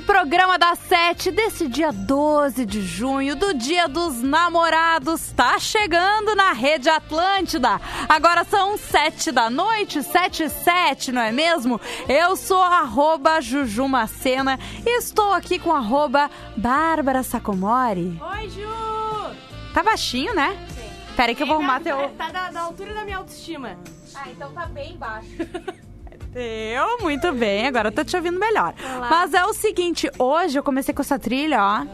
Programa 0.00 0.58
da 0.58 0.74
Sete 0.74 1.30
desse 1.30 1.68
dia 1.68 1.92
12 1.92 2.66
de 2.66 2.82
junho, 2.82 3.36
do 3.36 3.54
Dia 3.54 3.86
dos 3.86 4.20
Namorados, 4.20 5.30
tá 5.32 5.56
chegando 5.58 6.34
na 6.34 6.52
Rede 6.52 6.88
Atlântida. 6.88 7.80
Agora 8.08 8.42
são 8.42 8.76
sete 8.76 9.30
da 9.30 9.48
noite, 9.48 10.02
sete 10.02 10.42
e 10.42 10.50
sete, 10.50 11.12
não 11.12 11.22
é 11.22 11.30
mesmo? 11.30 11.80
Eu 12.08 12.34
sou 12.34 12.60
arroba 12.60 13.40
Juju 13.40 13.86
Macena 13.86 14.58
e 14.84 14.98
estou 14.98 15.32
aqui 15.32 15.58
com 15.58 15.72
arroba 15.72 16.28
Bárbara 16.56 17.22
Sacomori. 17.22 18.20
Oi, 18.20 18.48
Ju! 18.50 19.32
Tá 19.72 19.82
baixinho, 19.82 20.34
né? 20.34 20.56
Sim. 20.74 21.14
Peraí 21.14 21.34
que 21.36 21.42
eu 21.42 21.46
vou 21.46 21.56
arrumar 21.56 21.78
tá, 21.78 21.84
teu... 21.84 22.08
Tá 22.16 22.30
da, 22.30 22.50
da 22.50 22.60
altura 22.62 22.94
da 22.94 23.04
minha 23.04 23.18
autoestima. 23.18 23.78
Ah, 24.14 24.28
então 24.28 24.52
tá 24.52 24.66
bem 24.66 24.96
baixo. 24.96 25.28
Eu, 26.34 27.02
muito 27.02 27.32
bem, 27.32 27.66
agora 27.66 27.88
eu 27.88 27.92
tô 27.92 28.04
te 28.04 28.14
ouvindo 28.16 28.38
melhor. 28.38 28.74
Olá. 28.82 29.08
Mas 29.10 29.34
é 29.34 29.44
o 29.44 29.52
seguinte, 29.52 30.10
hoje 30.18 30.58
eu 30.58 30.62
comecei 30.62 30.94
com 30.94 31.02
essa 31.02 31.18
trilha, 31.18 31.62
ó. 31.62 31.86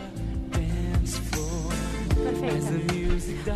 Perfeita. 2.23 2.94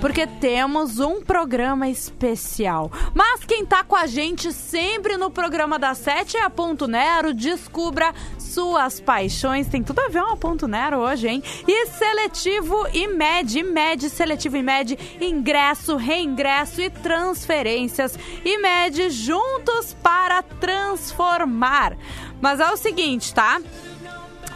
Porque 0.01 0.27
temos 0.27 0.99
um 0.99 1.23
programa 1.23 1.89
especial. 1.89 2.91
Mas 3.15 3.45
quem 3.45 3.65
tá 3.65 3.83
com 3.83 3.97
a 3.97 4.07
gente 4.07 4.53
sempre 4.53 5.17
no 5.17 5.31
programa 5.31 5.79
da 5.79 5.95
Sete 5.95 6.37
é 6.37 6.43
a 6.43 6.51
Ponto 6.51 6.87
Nero. 6.87 7.35
Descubra 7.35 8.15
suas 8.39 9.01
paixões. 9.01 9.69
Tem 9.69 9.83
tudo 9.83 10.01
a 10.01 10.09
ver 10.09 10.23
uma 10.23 10.37
Ponto 10.37 10.69
Nero 10.69 10.99
hoje, 10.99 11.29
hein? 11.29 11.43
E 11.67 11.87
Seletivo 11.87 12.87
e 12.93 13.09
Med. 13.09 13.63
Med, 13.63 14.09
Seletivo 14.09 14.57
e 14.57 14.63
Med. 14.63 14.99
Ingresso, 15.21 15.97
reingresso 15.97 16.81
e 16.81 16.91
transferências. 16.91 18.19
E 18.45 18.59
Med 18.59 19.11
juntos 19.11 19.97
para 20.03 20.43
transformar. 20.43 21.97
Mas 22.41 22.61
é 22.61 22.71
o 22.71 22.77
seguinte, 22.77 23.35
tá? 23.35 23.61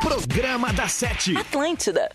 Programa 0.00 0.72
da 0.72 0.88
Sete. 0.88 1.36
Atlântida. 1.36 2.10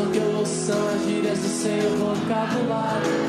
som 0.00 0.10
que 0.10 0.18
eu 0.18 0.36
ouço 0.36 0.66
são 0.66 0.88
as 0.88 1.02
gírias 1.04 1.38
do 1.38 1.48
seu 1.48 1.90
vocabulário. 1.98 3.20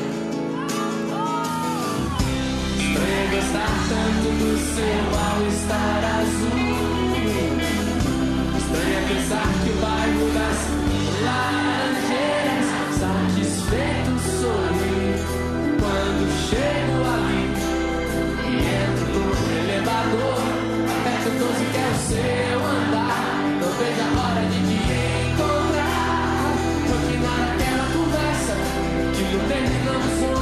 Estranho 2.78 3.30
gostar 3.30 3.72
tanto 3.88 4.28
do 4.40 4.52
seu 4.74 4.98
mal-estar 5.12 6.02
azul. 6.20 6.72
Estranho 8.58 9.00
pensar 9.08 9.48
que 9.62 9.70
o 9.70 9.76
bairro 9.80 10.26
das 10.38 10.58
laranjeiras 11.26 12.66
satisfeito 13.00 14.12
sorri 14.40 15.06
quando 15.80 16.22
chego 16.48 16.96
ali 17.14 17.44
e 18.48 18.52
entro 18.82 19.12
no 19.12 19.30
elevador. 19.60 20.40
Aperto 20.96 21.30
12 21.38 21.64
que 21.70 21.76
é 21.76 21.88
o 21.88 21.96
seu 22.08 22.58
andar. 22.64 23.22
Não 23.60 23.70
vejo 23.78 24.00
a 24.00 24.21
não 29.84 30.36
sou 30.36 30.41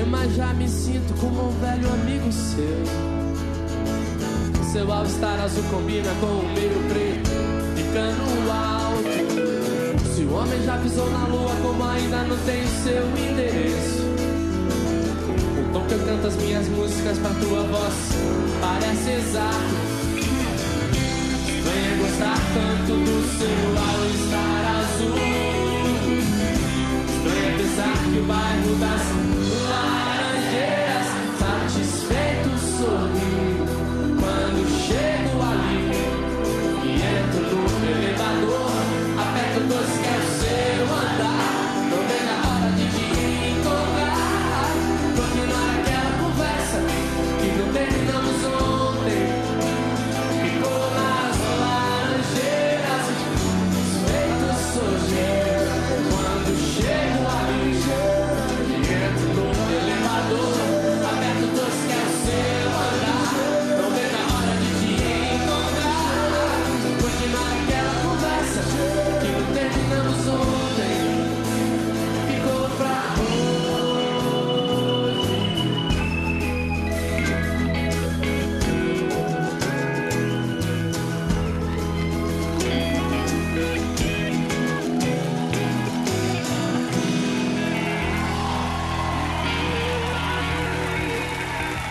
satisfaz 0.00 0.34
já 0.34 0.52
me 0.54 0.68
sinto 0.68 1.14
como 1.20 1.48
um 1.48 1.60
velho 1.60 1.92
amigo 1.92 2.32
seu. 2.32 2.84
Seu 4.72 4.90
all-star 4.92 5.40
azul 5.40 5.64
combina 5.64 6.10
com 6.20 6.26
o 6.26 6.52
meio 6.54 6.80
preto 6.88 7.30
de 7.76 7.82
cano 7.92 8.50
alto. 8.50 10.14
Se 10.14 10.22
o 10.22 10.32
homem 10.32 10.62
já 10.64 10.78
pisou 10.78 11.10
na 11.10 11.26
lua, 11.26 11.54
como 11.62 11.84
ainda 11.84 12.22
não 12.22 12.36
tem 12.38 12.62
seu 12.82 13.02
endereço. 13.30 14.00
O 15.58 15.72
tom 15.72 15.84
que 15.86 15.92
eu 15.92 15.98
canto 15.98 16.26
as 16.26 16.36
minhas 16.36 16.68
músicas 16.68 17.18
pra 17.18 17.30
tua 17.30 17.62
voz 17.64 17.94
parece 18.60 19.10
exato. 19.10 19.90
Venha 21.64 21.96
gostar 21.98 22.38
tanto 22.54 22.92
do 22.92 23.38
seu 23.38 23.58
all-star 23.76 24.62
azul. 24.80 25.20
Pensar 27.58 27.92
que 28.04 28.18
o 28.18 28.24
bairro 28.24 28.74
das 28.76 29.39
Laranjeiras 30.50 30.79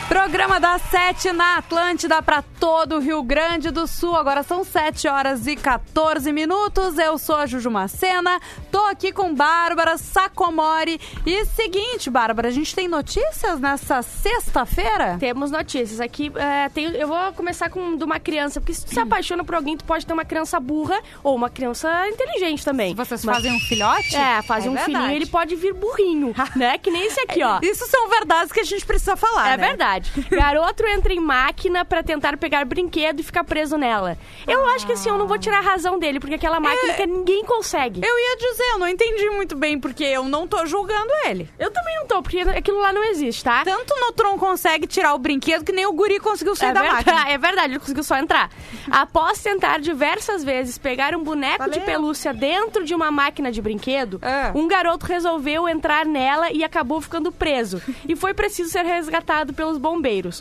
Programa 0.10 0.60
das 0.60 0.82
7 0.90 1.32
na 1.34 1.58
Atlântida 1.58 2.20
para 2.20 2.42
todo 2.60 2.96
o 2.96 3.00
Rio 3.00 3.22
Grande 3.22 3.70
do 3.70 3.86
Sul. 3.86 4.16
Agora 4.16 4.42
são 4.42 4.64
7 4.64 5.08
horas 5.08 5.46
e 5.46 5.56
14 5.56 6.34
minutos. 6.34 6.98
Eu 6.98 7.16
sou 7.20 7.36
a 7.36 7.46
Juju 7.46 7.70
Macena. 7.70 8.40
Tô 8.72 8.80
aqui 8.88 9.12
com 9.12 9.34
Bárbara 9.36 10.00
Sacomori. 10.00 11.00
E 11.28 11.46
seguinte, 11.46 12.10
Bárbara, 12.10 12.48
a 12.48 12.52
gente 12.52 12.74
tem 12.74 12.88
notícias 12.88 13.60
nessa 13.60 14.02
sexta-feira? 14.02 15.18
Temos 15.20 15.52
notícias 15.52 16.00
aqui. 16.02 16.32
é, 16.36 16.70
tem- 16.70 16.86
eu 16.96 17.08
vou 17.08 17.32
começar 17.34 17.70
com 17.70 17.96
de 17.96 18.04
uma 18.04 18.20
criança, 18.20 18.60
porque 18.60 18.74
se 18.74 18.86
tu 18.86 18.94
se 18.94 19.00
apaixona 19.00 19.44
por 19.44 19.54
alguém, 19.54 19.78
tu 19.78 19.84
pode 19.86 20.08
ter 20.08 20.14
uma 20.14 20.26
criança 20.26 20.60
burra 20.60 21.00
ou 21.24 21.36
uma 21.36 21.52
criança 21.52 22.08
inteligente 22.10 22.66
também. 22.66 22.96
Vocês 22.96 23.24
Mas- 23.24 23.36
fazem 23.36 23.54
um 23.56 23.60
filhote? 23.60 24.16
É, 24.16 24.42
faz 24.42 24.66
É 24.66 24.70
um 24.70 24.74
verdade. 24.74 24.92
filhinho, 24.98 25.12
ele 25.16 25.28
pode 25.28 25.56
vir 25.56 25.74
burrinho, 25.76 26.34
né? 26.58 26.80
Que 26.80 26.90
nem 26.90 27.06
esse 27.06 27.20
aqui, 27.22 27.44
ó. 27.44 27.60
Isso 27.62 27.86
são 27.88 28.10
verdades 28.10 28.52
que 28.52 28.60
a 28.60 28.64
gente 28.64 28.84
precisa 28.86 29.16
falar, 29.16 29.50
É 29.54 29.58
né? 29.58 29.68
verdade. 29.68 29.99
Garoto 30.30 30.86
entra 30.86 31.14
em 31.14 31.20
máquina 31.20 31.84
pra 31.86 32.02
tentar 32.04 32.38
pegar 32.38 32.66
brinquedo 32.66 33.20
e 33.20 33.24
ficar 33.24 33.44
preso 33.44 33.78
nela. 33.78 34.18
Eu 34.48 34.66
acho 34.70 34.86
que 34.86 34.94
assim, 34.94 35.10
eu 35.10 35.18
não 35.18 35.28
vou 35.28 35.38
tirar 35.38 35.60
a 35.60 35.62
razão 35.62 35.98
dele, 36.00 36.20
porque 36.20 36.36
aquela 36.36 36.60
máquina 36.60 36.94
É. 36.94 36.96
que 36.96 37.06
ninguém 37.06 37.44
consegue. 37.46 38.02
Eu 38.06 38.20
ia 38.20 38.38
dizer, 38.38 38.64
eu 38.74 38.80
não 38.80 38.88
entendi 38.88 39.30
muito 39.30 39.56
bem, 39.56 39.80
porque 39.80 40.04
eu 40.04 40.24
não 40.24 40.48
tô 40.48 40.66
julgando 40.66 41.12
ele. 41.26 41.50
Eu 41.60 41.72
também 41.72 41.96
não 41.98 42.08
tô, 42.08 42.22
porque 42.22 42.40
aquilo 42.40 42.80
lá 42.80 42.92
não 42.94 43.04
existe, 43.04 43.44
tá? 43.44 43.64
Tanto 43.64 43.94
o 43.94 44.00
Notron 44.00 44.38
consegue 44.38 44.88
tirar 44.88 45.14
o 45.14 45.20
brinquedo 45.20 45.64
que 45.64 45.72
nem 45.72 45.86
o 45.86 45.94
guri 45.94 46.20
conseguiu 46.20 46.56
sair 46.56 46.70
É 46.70 46.74
da 46.74 46.82
verdade, 46.82 47.06
máquina. 47.06 47.30
é 47.34 47.38
verdade, 47.38 47.74
ele 47.74 47.80
conseguiu 47.80 48.04
só 48.04 48.18
entrar. 48.18 48.50
Após 48.90 49.42
tentar 49.42 49.80
diversas 49.80 50.44
vezes 50.44 50.78
pegar 50.78 51.16
um 51.16 51.24
boneco 51.24 51.64
de 51.66 51.80
Valeu. 51.80 51.86
pelúcia 51.86 52.34
dentro 52.34 52.84
de 52.86 52.94
uma 52.96 53.12
máquina 53.12 53.52
de 53.52 53.62
brinquedo, 53.62 54.20
É. 54.22 54.52
um 54.56 54.68
garoto 54.68 55.06
resolveu 55.06 55.68
entrar 55.68 56.06
nela 56.06 56.52
e 56.52 56.64
acabou 56.64 57.00
ficando 57.02 57.32
preso. 57.32 57.82
E 58.08 58.16
foi 58.16 58.34
preciso 58.34 58.70
ser 58.70 58.84
resgatado 58.86 59.54
pelos 59.54 59.78
bombeiros. 59.78 59.89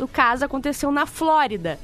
O 0.00 0.08
caso 0.08 0.44
aconteceu 0.44 0.90
na 0.90 1.06
Flórida. 1.06 1.78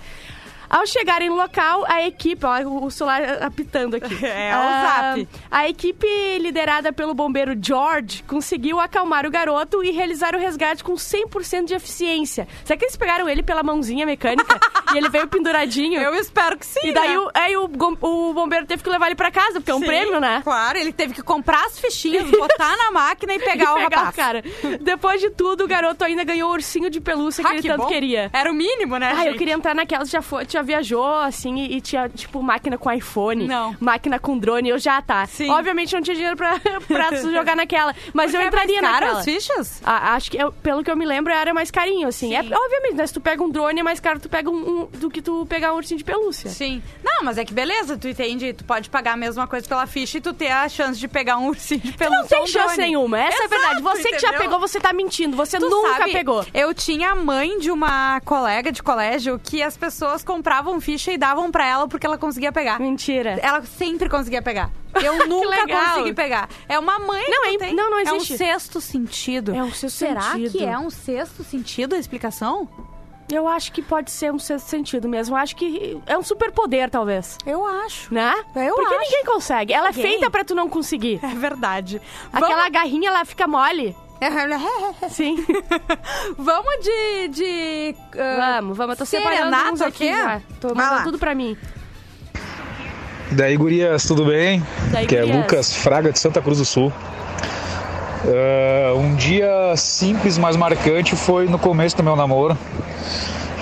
Ao 0.76 0.87
chegarem 0.87 1.28
no 1.31 1.37
local, 1.37 1.85
a 1.87 2.04
equipe, 2.07 2.45
ó, 2.45 2.61
o 2.85 2.90
celular 2.90 3.43
apitando 3.43 3.95
aqui. 3.97 4.14
É, 4.25 4.57
o 4.57 4.61
Ah, 4.61 4.83
zap. 5.14 5.28
A 5.50 5.69
equipe 5.69 6.07
liderada 6.40 6.93
pelo 6.93 7.14
bombeiro 7.14 7.54
George 7.61 8.23
conseguiu 8.26 8.81
acalmar 8.81 9.26
o 9.26 9.31
garoto 9.31 9.85
e 9.85 9.90
realizar 9.93 10.35
o 10.35 10.38
resgate 10.38 10.83
com 10.83 10.95
100% 10.95 11.66
de 11.66 11.75
eficiência. 11.75 12.49
Será 12.64 12.76
que 12.76 12.85
eles 12.85 12.97
pegaram 12.97 13.28
ele 13.28 13.43
pela 13.43 13.62
mãozinha 13.62 14.04
mecânica 14.04 14.59
e 14.93 14.99
ele 14.99 15.09
veio 15.09 15.28
penduradinho? 15.28 16.00
Eu 16.00 16.14
espero 16.16 16.59
que 16.59 16.66
sim, 16.66 16.81
E 16.88 16.93
daí 16.93 17.11
né? 17.11 17.19
o, 17.19 17.31
aí 17.35 17.57
o, 17.57 17.69
gom- 17.69 17.97
o 18.00 18.33
bombeiro 18.35 18.66
teve 18.66 18.83
que 18.83 18.88
levar 18.88 19.07
ele 19.07 19.14
pra 19.14 19.31
casa, 19.31 19.54
porque 19.61 19.71
é 19.71 19.75
um 19.75 19.78
Sim, 19.81 19.87
prêmio, 19.87 20.19
né? 20.21 20.40
Claro, 20.43 20.76
ele 20.78 20.93
teve 20.93 21.14
que 21.14 21.23
comprar 21.23 21.64
as 21.66 21.78
fichinhas, 21.78 22.28
botar 22.31 22.76
na 22.76 22.90
máquina 22.90 23.35
e 23.35 23.38
pegar 23.38 23.75
o 23.75 23.78
E 23.78 23.83
pegar 23.85 23.97
rapaz. 23.99 24.16
cara. 24.16 24.43
Depois 24.81 25.21
de 25.21 25.31
tudo, 25.31 25.64
o 25.64 25.69
garoto 25.69 26.02
ainda 26.04 26.25
ganhou 26.25 26.50
o 26.50 26.52
ursinho 26.52 26.90
de 26.90 27.00
pelúcia 27.00 27.45
que 27.45 27.50
Ah, 27.50 27.52
ele 27.54 27.62
que 27.62 27.69
tanto 27.69 27.83
bom. 27.83 27.88
queria. 27.88 28.31
Era 28.33 28.50
o 28.50 28.54
mínimo, 28.54 28.97
né, 28.99 29.12
Ah, 29.14 29.21
eu 29.26 29.31
gente? 29.31 29.38
queria 29.38 29.54
entrar 29.54 29.75
naquelas, 29.75 30.09
já, 30.11 30.21
foi, 30.23 30.45
já 30.49 30.62
viajou, 30.64 31.04
assim, 31.21 31.56
e, 31.61 31.76
e 31.76 31.80
tinha, 31.80 32.09
tipo, 32.09 32.42
máquina 32.42 32.76
com 32.78 32.90
iPhone. 32.90 33.47
Não. 33.47 33.76
Máquina 33.80 34.18
com 34.18 34.38
drone, 34.38 34.68
eu 34.71 34.78
já 34.78 35.00
tá. 35.02 35.26
Sim. 35.26 35.50
Obviamente 35.50 35.94
não 35.94 36.02
tinha 36.02 36.14
dinheiro 36.14 36.37
pra, 36.37 36.59
pra 36.88 37.14
jogar 37.23 37.54
naquela, 37.56 37.94
mas 38.12 38.26
Porque 38.30 38.37
eu 38.37 38.40
é 38.40 38.47
entraria 38.49 38.83
mais 38.83 38.92
caro 38.94 39.04
naquela. 39.06 39.18
as 39.21 39.25
fichas? 39.25 39.83
Ah, 39.85 40.14
acho 40.14 40.30
que, 40.30 40.37
eu- 40.37 40.52
pelo 40.52 40.83
que 40.83 40.90
eu 40.90 40.97
me 40.97 41.04
lembro, 41.04 41.33
era 41.33 41.52
mais 41.54 41.71
carinho, 41.71 42.09
assim. 42.09 42.35
É, 42.35 42.42
Sim. 42.42 42.50
obviamente, 42.52 42.94
né? 42.94 43.06
Se 43.06 43.14
tu 43.14 43.21
pega 43.21 43.42
um 43.42 43.50
drone, 43.50 43.80
é 43.80 43.83
mais 43.83 44.00
caro 44.00 44.18
tu 44.21 44.28
pega 44.28 44.50
um, 44.50 44.54
um- 44.83 44.87
do 44.99 45.11
que 45.11 45.21
tu 45.23 45.47
pegar 45.47 45.73
um 45.73 45.76
ursinho 45.76 45.99
de 45.99 46.04
pelúcia. 46.04 46.50
Sim. 46.50 46.83
Não, 47.04 47.23
mas 47.25 47.38
é 47.38 47.44
que 47.44 47.52
beleza, 47.54 47.97
tu 47.97 48.09
entende? 48.09 48.52
Tu 48.52 48.64
pode 48.64 48.88
pagar 48.90 49.12
a 49.12 49.16
mesma 49.16 49.47
coisa 49.47 49.66
pela 49.68 49.87
ficha 49.87 50.18
e 50.18 50.21
tu 50.21 50.33
ter 50.33 50.50
a 50.50 50.68
chance 50.68 50.99
de 50.99 51.06
pegar 51.09 51.37
um 51.38 51.49
ursinho 51.49 51.80
de 51.80 51.92
pelúcia 51.92 52.21
não 52.21 52.26
tem 52.28 52.42
um 52.42 52.47
chance 52.47 52.75
drone. 52.76 52.83
nenhuma, 52.83 53.18
essa 53.21 53.37
é 53.38 53.42
a 53.42 53.44
Exato, 53.47 53.61
verdade. 53.61 53.83
Você 53.83 54.09
que 54.11 54.18
já 54.18 54.28
entendeu? 54.28 54.40
pegou, 54.40 54.61
você 54.61 54.80
tá 54.80 54.92
mentindo. 54.92 55.37
Você 55.37 55.59
Tu 55.59 55.68
nunca 55.68 55.99
sabe, 55.99 56.12
pegou. 56.12 56.44
Eu 56.54 56.73
tinha 56.75 57.11
a 57.11 57.14
mãe 57.14 57.59
de 57.59 57.71
uma 57.71 58.21
colega 58.25 58.71
de 58.73 58.83
colégio 58.83 59.38
que 59.42 59.62
as 59.62 59.76
pessoas 59.76 60.23
compravam 60.45 60.79
ficha 60.79 61.11
e 61.11 61.17
davam 61.17 61.51
pra 61.51 61.67
ela 61.67 61.89
porque 61.89 62.07
ela 62.07 62.19
conseguia 62.19 62.53
pegar. 62.53 62.79
Mentira. 62.79 63.39
Ela 63.43 63.63
sempre 63.63 64.11
conseguia 64.11 64.43
pegar. 64.43 64.71
Eu 65.03 65.27
nunca 65.27 65.49
legal. 65.49 65.89
consegui 65.95 66.13
pegar. 66.13 66.49
É 66.69 66.79
uma 66.79 66.99
mãe 66.99 67.25
Não, 67.29 67.43
que 67.59 67.65
é- 67.65 67.73
não, 67.73 67.91
não 67.91 67.99
É 67.99 68.13
um 68.13 68.17
existe. 68.17 68.37
sexto 68.37 68.79
sentido. 68.81 69.55
É 69.55 69.63
um 69.63 69.73
sexto 69.73 69.97
Será 69.97 70.21
sentido. 70.21 70.53
que 70.53 70.63
é 70.65 70.79
um 70.79 70.91
sexto 70.91 71.43
sentido 71.43 71.95
a 71.95 71.99
explicação? 71.99 72.69
Eu 73.33 73.49
acho 73.49 73.73
que 73.73 73.81
pode 73.81 74.11
ser 74.11 74.31
um 74.31 74.39
sexto 74.39 74.67
sentido 74.69 75.09
mesmo. 75.09 75.35
Eu 75.35 75.41
acho 75.41 75.57
que 75.57 75.99
é 76.07 76.17
um 76.19 76.23
superpoder, 76.23 76.91
talvez. 76.91 77.39
Eu 77.47 77.65
acho. 77.67 78.13
Né? 78.13 78.35
Eu 78.55 78.75
Porque 78.75 78.95
acho. 78.95 79.05
ninguém 79.05 79.25
consegue. 79.25 79.73
Ela 79.73 79.89
Ninguém. 79.89 80.05
é 80.05 80.09
feita 80.11 80.31
pra 80.31 80.45
tu 80.45 80.55
não 80.55 80.69
conseguir. 80.69 81.21
É 81.23 81.29
verdade. 81.35 82.03
Aquela 82.31 82.69
garrinha 82.69 83.11
lá 83.11 83.25
fica 83.25 83.49
mole. 83.49 83.97
Vamos, 84.21 85.12
Sim. 85.12 85.44
vamos 86.38 86.75
de. 86.83 87.28
de 87.28 87.97
ah, 88.18 88.59
vamos, 88.61 88.76
vamos. 88.76 88.92
Eu 88.94 88.99
tô 88.99 89.04
separando 89.04 89.56
uns 89.73 89.83
aqui 89.83 90.09
já. 90.09 90.40
Tô 90.61 90.68
Vai 90.68 90.76
mandando 90.76 90.97
lá. 90.97 91.02
tudo 91.04 91.18
pra 91.18 91.35
mim. 91.35 91.56
Daí, 93.33 93.56
gurias, 93.56 94.06
tudo 94.06 94.25
bem? 94.25 94.62
Daí, 94.90 95.06
que 95.06 95.16
é 95.16 95.21
gurias. 95.21 95.37
Lucas 95.38 95.76
Fraga 95.76 96.12
de 96.12 96.18
Santa 96.18 96.40
Cruz 96.40 96.59
do 96.59 96.64
Sul. 96.64 96.92
Ah, 98.26 98.94
um 98.94 99.14
dia 99.14 99.75
simples, 99.76 100.38
mas 100.38 100.56
marcante 100.56 101.14
foi 101.16 101.47
no 101.47 101.59
começo 101.59 101.97
do 101.97 102.02
meu 102.02 102.16
namoro. 102.16 102.56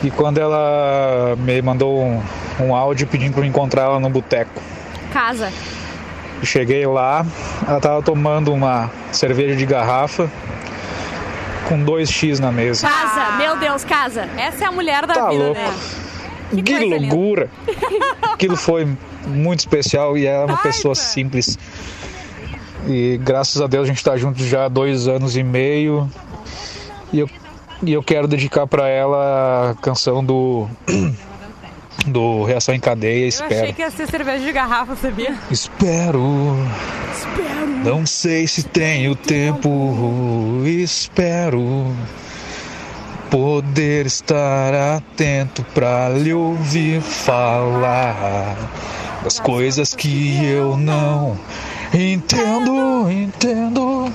E 0.02 0.10
quando 0.10 0.38
ela 0.38 1.34
me 1.38 1.62
mandou 1.62 2.02
um, 2.02 2.22
um 2.60 2.74
áudio 2.74 3.06
pedindo 3.06 3.32
para 3.34 3.42
eu 3.42 3.46
encontrar 3.48 3.82
ela 3.84 4.00
no 4.00 4.10
boteco. 4.10 4.60
Casa. 5.12 5.52
Cheguei 6.42 6.86
lá, 6.86 7.24
ela 7.66 7.80
tava 7.80 8.02
tomando 8.02 8.52
uma 8.52 8.90
cerveja 9.12 9.54
de 9.56 9.64
garrafa 9.64 10.28
com 11.68 11.82
dois 11.82 12.10
X 12.10 12.40
na 12.40 12.50
mesa. 12.50 12.88
Casa. 12.88 13.20
Ah. 13.20 13.36
Meu 13.38 13.56
Deus, 13.56 13.84
casa. 13.84 14.28
Essa 14.36 14.64
é 14.64 14.66
a 14.68 14.72
mulher 14.72 15.06
da 15.06 15.14
Tá 15.14 15.28
vida, 15.30 15.44
louco. 15.44 15.60
né? 15.60 15.74
Que, 16.64 16.78
linda. 16.78 16.96
loucura! 16.98 17.48
Aquilo 18.34 18.56
foi 18.56 18.86
muito 19.26 19.60
especial 19.60 20.18
e 20.18 20.26
ela 20.26 20.42
é 20.42 20.46
uma 20.46 20.56
Ai, 20.56 20.62
pessoa 20.62 20.94
cara. 20.94 21.06
simples. 21.06 21.58
E 22.86 23.18
graças 23.22 23.62
a 23.62 23.66
Deus 23.66 23.84
a 23.84 23.86
gente 23.86 23.98
está 23.98 24.16
juntos 24.16 24.44
já 24.44 24.64
há 24.66 24.68
dois 24.68 25.06
anos 25.08 25.36
e 25.36 25.42
meio. 25.42 26.10
E 27.12 27.20
eu, 27.20 27.30
e 27.82 27.92
eu 27.92 28.02
quero 28.02 28.26
dedicar 28.28 28.66
para 28.66 28.88
ela 28.88 29.70
a 29.70 29.74
canção 29.80 30.22
do 30.24 30.68
do 32.06 32.44
Reação 32.44 32.74
em 32.74 32.80
Cadeia, 32.80 33.24
Eu 33.24 33.28
achei 33.28 33.46
Espero. 33.46 33.72
que 33.74 33.82
ia 33.82 33.90
ser 33.90 34.08
cerveja 34.08 34.44
de 34.44 34.52
garrafa, 34.52 34.96
sabia? 34.96 35.34
Espero. 35.50 36.56
Não 37.84 38.04
sei 38.06 38.46
se 38.46 38.62
tenho 38.62 39.14
tempo. 39.14 40.62
Espero. 40.64 41.94
poder 43.30 44.04
estar 44.04 44.74
atento 44.96 45.64
pra 45.72 46.10
lhe 46.10 46.34
ouvir 46.34 47.00
falar 47.00 48.56
das 49.24 49.40
coisas 49.40 49.94
que 49.94 50.44
eu 50.44 50.76
não 50.76 51.38
entendo, 51.94 53.10
entendo. 53.10 54.12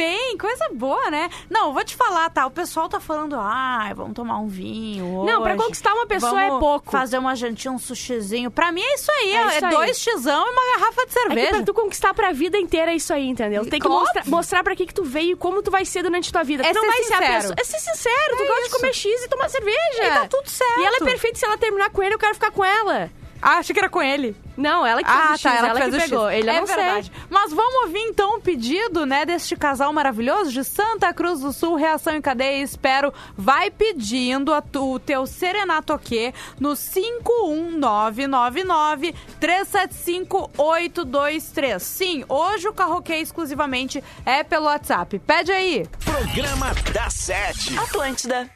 Bem, 0.00 0.38
coisa 0.38 0.66
boa, 0.72 1.10
né? 1.10 1.28
Não, 1.50 1.74
vou 1.74 1.84
te 1.84 1.94
falar, 1.94 2.30
tá? 2.30 2.46
O 2.46 2.50
pessoal 2.50 2.88
tá 2.88 2.98
falando, 2.98 3.36
ai, 3.38 3.92
vamos 3.92 4.14
tomar 4.14 4.38
um 4.38 4.48
vinho 4.48 5.04
hoje. 5.18 5.30
Não, 5.32 5.42
pra 5.42 5.56
conquistar 5.56 5.92
uma 5.92 6.06
pessoa 6.06 6.42
é 6.42 6.48
pouco. 6.48 6.90
fazer 6.90 7.18
uma 7.18 7.36
jantinha, 7.36 7.70
um 7.72 7.78
sushizinho. 7.78 8.50
Pra 8.50 8.72
mim 8.72 8.80
é 8.80 8.94
isso 8.94 9.10
aí, 9.12 9.32
É 9.32 9.36
é, 9.42 9.56
isso 9.56 9.64
aí. 9.66 9.74
dois 9.74 9.98
xizão 9.98 10.46
e 10.46 10.50
uma 10.50 10.78
garrafa 10.78 11.04
de 11.04 11.10
É 11.10 11.20
cerveja. 11.20 11.50
pra 11.50 11.62
tu 11.64 11.74
conquistar 11.74 12.14
pra 12.14 12.32
vida 12.32 12.56
inteira 12.58 12.92
é 12.92 12.96
isso 12.96 13.12
aí, 13.12 13.26
entendeu? 13.28 13.64
Tem 13.68 13.78
que 13.78 13.86
Óbvio. 13.86 14.00
mostrar, 14.00 14.26
mostrar 14.26 14.64
pra 14.64 14.74
que 14.74 14.86
que 14.86 14.94
tu 14.94 15.04
veio 15.04 15.32
e 15.32 15.36
como 15.36 15.62
tu 15.62 15.70
vai 15.70 15.84
ser 15.84 16.02
durante 16.02 16.32
tua 16.32 16.42
vida. 16.42 16.64
É 16.66 16.72
tu 16.72 16.76
não 16.76 16.82
ser 16.82 16.88
vai 16.88 16.96
ser 17.04 17.12
a 17.12 17.16
sincero. 17.18 17.34
pessoa. 17.42 17.54
É 17.58 17.64
ser 17.64 17.78
sincero. 17.78 18.36
tu 18.36 18.42
É 18.42 18.46
gosta 18.46 18.60
isso. 18.62 18.70
de 18.70 18.76
comer 18.76 18.94
X 18.94 19.24
e 19.24 19.28
tomar 19.28 19.48
cerveja. 19.50 19.78
E 20.02 20.08
tá 20.08 20.28
tudo 20.28 20.48
certo. 20.48 20.80
E 20.80 20.84
ela 20.84 20.96
é 20.96 21.00
perfeita. 21.04 21.38
Se 21.38 21.44
ela 21.44 21.58
terminar 21.58 21.90
com 21.90 22.02
ele, 22.02 22.14
eu 22.14 22.18
quero 22.18 22.34
ficar 22.34 22.50
com 22.50 22.64
ela. 22.64 23.10
Ah, 23.42 23.58
achei 23.58 23.72
que 23.72 23.78
era 23.80 23.88
com 23.88 24.02
ele. 24.02 24.36
Não, 24.56 24.84
ela 24.84 25.02
que 25.02 25.08
fez 25.10 25.22
Ah, 25.22 25.28
o 25.30 25.32
X, 25.32 25.42
tá, 25.42 25.54
ela, 25.54 25.68
ela, 25.68 25.80
que 25.80 25.90
que 25.90 25.96
pegou. 25.98 26.28
X. 26.30 26.38
Ele 26.38 26.50
é 26.50 26.60
não 26.60 26.66
verdade. 26.66 27.10
Mas 27.30 27.50
vamos 27.52 27.74
ouvir 27.86 28.00
então 28.00 28.36
o 28.36 28.40
pedido, 28.40 29.06
né, 29.06 29.24
deste 29.24 29.56
casal 29.56 29.90
maravilhoso 29.92 30.52
de 30.52 30.62
Santa 30.62 31.12
Cruz 31.14 31.40
do 31.40 31.50
Sul, 31.52 31.76
Reação 31.76 32.14
em 32.14 32.20
Cadeia. 32.20 32.62
Espero 32.62 33.12
vai 33.36 33.70
pedindo 33.70 34.52
a 34.52 34.60
tu- 34.60 34.92
o 34.94 34.98
teu 34.98 35.24
serenato 35.26 35.96
quê 35.98 36.34
no 36.58 36.76
51999 36.76 39.14
375 39.40 40.50
823. 40.58 41.82
Sim, 41.82 42.24
hoje 42.28 42.68
o 42.68 42.72
carroquê 42.74 43.14
exclusivamente 43.16 44.04
é 44.26 44.42
pelo 44.44 44.66
WhatsApp. 44.66 45.18
Pede 45.20 45.52
aí. 45.52 45.86
Programa 46.04 46.72
da 46.92 47.08
Sete. 47.08 47.78
Atlântida. 47.78 48.50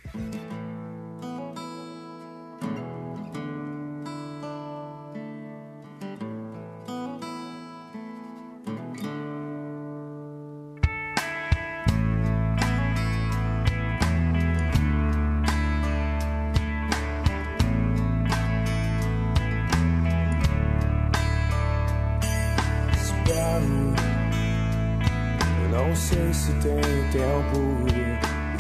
Se 26.45 26.53
tenho 26.61 27.11
tempo. 27.11 27.59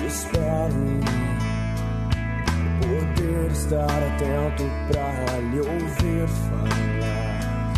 Espero 0.06 1.00
poder 2.80 3.50
estar 3.52 4.02
atento 4.02 4.64
pra 4.88 5.38
lhe 5.50 5.60
ouvir 5.60 6.26
falar 6.48 7.72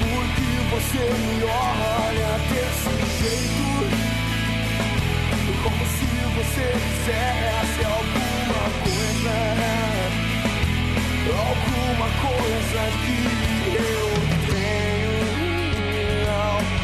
porque 0.00 0.50
você 0.72 1.04
me 1.20 1.36
olha 1.44 2.32
desse 2.48 2.94
jeito. 3.20 3.66
Como 5.62 5.82
se 5.84 6.08
você 6.36 6.66
quisesse 6.72 7.80
alguma 7.84 8.64
coisa 8.84 9.55
coisa 12.20 12.82
que 13.02 13.18
eu 13.76 14.06
tenho. 14.52 15.16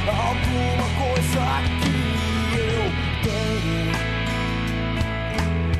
Alguma 0.08 0.86
coisa 1.02 1.44
que 1.80 1.96
eu 2.58 2.84
tenho. 3.22 3.90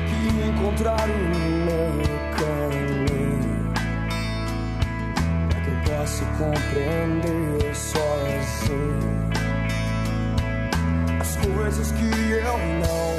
Que 0.07 0.19
encontrar 0.49 1.07
o 1.07 1.11
meu 1.65 1.91
caminho 2.37 3.63
Pra 5.49 5.59
que 5.61 5.69
eu 5.69 5.77
possa 5.97 6.23
compreender 6.37 7.75
sozinho 7.75 9.13
as 11.19 11.31
coisas 11.37 11.91
que 11.93 12.03
eu 12.03 12.57
não 12.57 13.15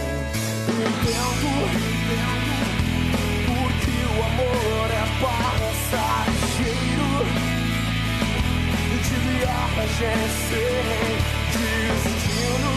entendo, 0.69 1.51
porque 3.47 3.97
o 4.05 4.23
amor 4.25 4.89
é 4.91 5.05
passageiro 5.23 5.64
viagem 9.75 10.29
sem 10.49 10.75
destino, 11.53 12.73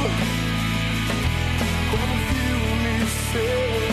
como 1.91 2.13
um 2.13 2.19
filme 2.33 2.93
sem 3.31 3.86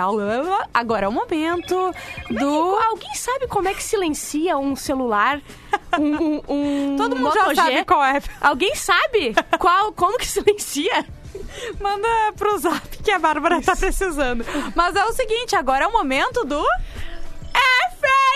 agora 0.73 1.05
é 1.05 1.09
o 1.09 1.11
momento 1.11 1.91
do... 2.29 2.75
Alguém 2.75 3.13
sabe 3.15 3.47
como 3.47 3.67
é 3.67 3.73
que 3.73 3.83
silencia 3.83 4.57
um 4.57 4.75
celular? 4.75 5.41
Um, 5.99 6.41
um, 6.47 6.93
um 6.93 6.95
Todo 6.97 7.15
mundo 7.15 7.33
já 7.33 7.53
sabe 7.55 7.83
qual 7.83 8.03
é. 8.03 8.21
Alguém 8.39 8.73
sabe 8.75 9.33
qual, 9.57 9.91
como 9.91 10.17
que 10.17 10.27
silencia? 10.27 11.05
Manda 11.81 12.07
pro 12.37 12.57
Zap 12.57 12.97
que 13.03 13.11
a 13.11 13.19
Bárbara 13.19 13.61
tá 13.61 13.75
precisando. 13.75 14.45
Mas 14.75 14.95
é 14.95 15.03
o 15.03 15.13
seguinte, 15.13 15.55
agora 15.55 15.85
é 15.85 15.87
o 15.87 15.91
momento 15.91 16.45
do... 16.45 16.63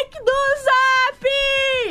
É 0.03 0.05
fake 0.05 0.19
do 0.25 0.31
zap! 0.63 1.23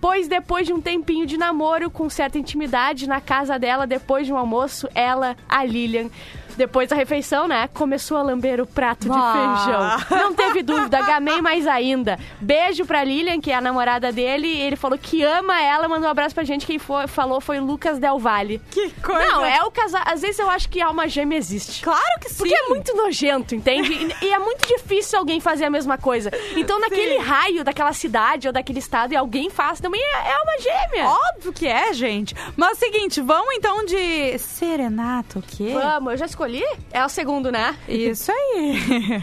Pois 0.01 0.27
depois 0.27 0.67
de 0.67 0.73
um 0.73 0.81
tempinho 0.81 1.25
de 1.25 1.37
namoro, 1.37 1.89
com 1.89 2.09
certa 2.09 2.37
intimidade, 2.37 3.07
na 3.07 3.21
casa 3.21 3.57
dela, 3.57 3.87
depois 3.87 4.25
de 4.27 4.33
um 4.33 4.37
almoço, 4.37 4.87
ela, 4.93 5.35
a 5.47 5.63
Lilian. 5.63 6.09
Depois 6.57 6.89
da 6.89 6.95
refeição, 6.95 7.47
né? 7.47 7.67
Começou 7.73 8.17
a 8.17 8.21
lamber 8.21 8.61
o 8.61 8.65
prato 8.65 9.09
de 9.09 9.17
Ah. 9.17 9.97
feijão. 10.05 10.19
Não 10.21 10.33
teve 10.33 10.61
dúvida, 10.63 11.01
gamei 11.01 11.41
mais 11.41 11.67
ainda. 11.67 12.17
Beijo 12.39 12.85
pra 12.85 13.03
Lilian, 13.03 13.39
que 13.41 13.51
é 13.51 13.55
a 13.55 13.61
namorada 13.61 14.11
dele. 14.11 14.47
Ele 14.47 14.75
falou 14.75 14.97
que 14.97 15.21
ama 15.23 15.61
ela, 15.61 15.87
mandou 15.87 16.07
um 16.07 16.11
abraço 16.11 16.33
pra 16.33 16.43
gente. 16.43 16.65
Quem 16.65 16.79
foi, 16.79 17.07
falou 17.07 17.41
foi 17.41 17.59
o 17.59 17.65
Lucas 17.65 17.99
Del 17.99 18.17
Valle. 18.19 18.61
Que 18.71 18.89
coisa. 19.01 19.25
Não, 19.31 19.45
é 19.45 19.61
o 19.63 19.71
casal. 19.71 20.01
Às 20.05 20.21
vezes 20.21 20.39
eu 20.39 20.49
acho 20.49 20.69
que 20.69 20.81
alma 20.81 21.07
gêmea 21.07 21.37
existe. 21.37 21.83
Claro 21.83 22.19
que 22.21 22.29
sim. 22.29 22.37
Porque 22.37 22.55
é 22.55 22.67
muito 22.69 22.95
nojento, 22.95 23.53
entende? 23.55 24.15
E, 24.21 24.29
é 24.33 24.39
muito 24.39 24.67
difícil 24.67 25.19
alguém 25.19 25.39
fazer 25.39 25.65
a 25.65 25.69
mesma 25.69 25.97
coisa. 25.97 26.31
Então, 26.55 26.79
naquele 26.79 27.17
raio 27.17 27.63
daquela 27.63 27.93
cidade 27.93 28.47
ou 28.47 28.53
daquele 28.53 28.79
estado 28.79 29.13
e 29.13 29.15
alguém 29.17 29.49
faz, 29.49 29.79
também 29.79 30.01
é, 30.01 30.31
é 30.31 30.37
uma 30.37 30.57
gêmea. 30.59 31.09
Óbvio 31.33 31.53
que 31.53 31.67
é, 31.67 31.93
gente. 31.93 32.35
Mas 32.55 32.77
seguinte, 32.77 33.21
vamos 33.21 33.53
então 33.55 33.85
de 33.85 34.37
serenato, 34.39 35.39
o 35.39 35.41
quê? 35.41 35.71
Vamos, 35.73 36.11
eu 36.13 36.17
já 36.17 36.25
escolhi 36.25 36.44
escolhi? 36.45 36.63
É 36.91 37.03
o 37.03 37.09
segundo, 37.09 37.51
né? 37.51 37.75
Isso 37.87 38.31
aí. 38.31 38.79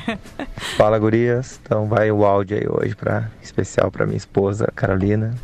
Fala, 0.77 0.99
gurias. 0.99 1.61
Então 1.63 1.87
vai 1.87 2.11
o 2.11 2.25
áudio 2.25 2.57
aí 2.59 2.67
hoje, 2.69 2.95
pra, 2.97 3.31
especial 3.43 3.91
pra 3.91 4.05
minha 4.07 4.17
esposa, 4.17 4.69
Carolina. 4.75 5.35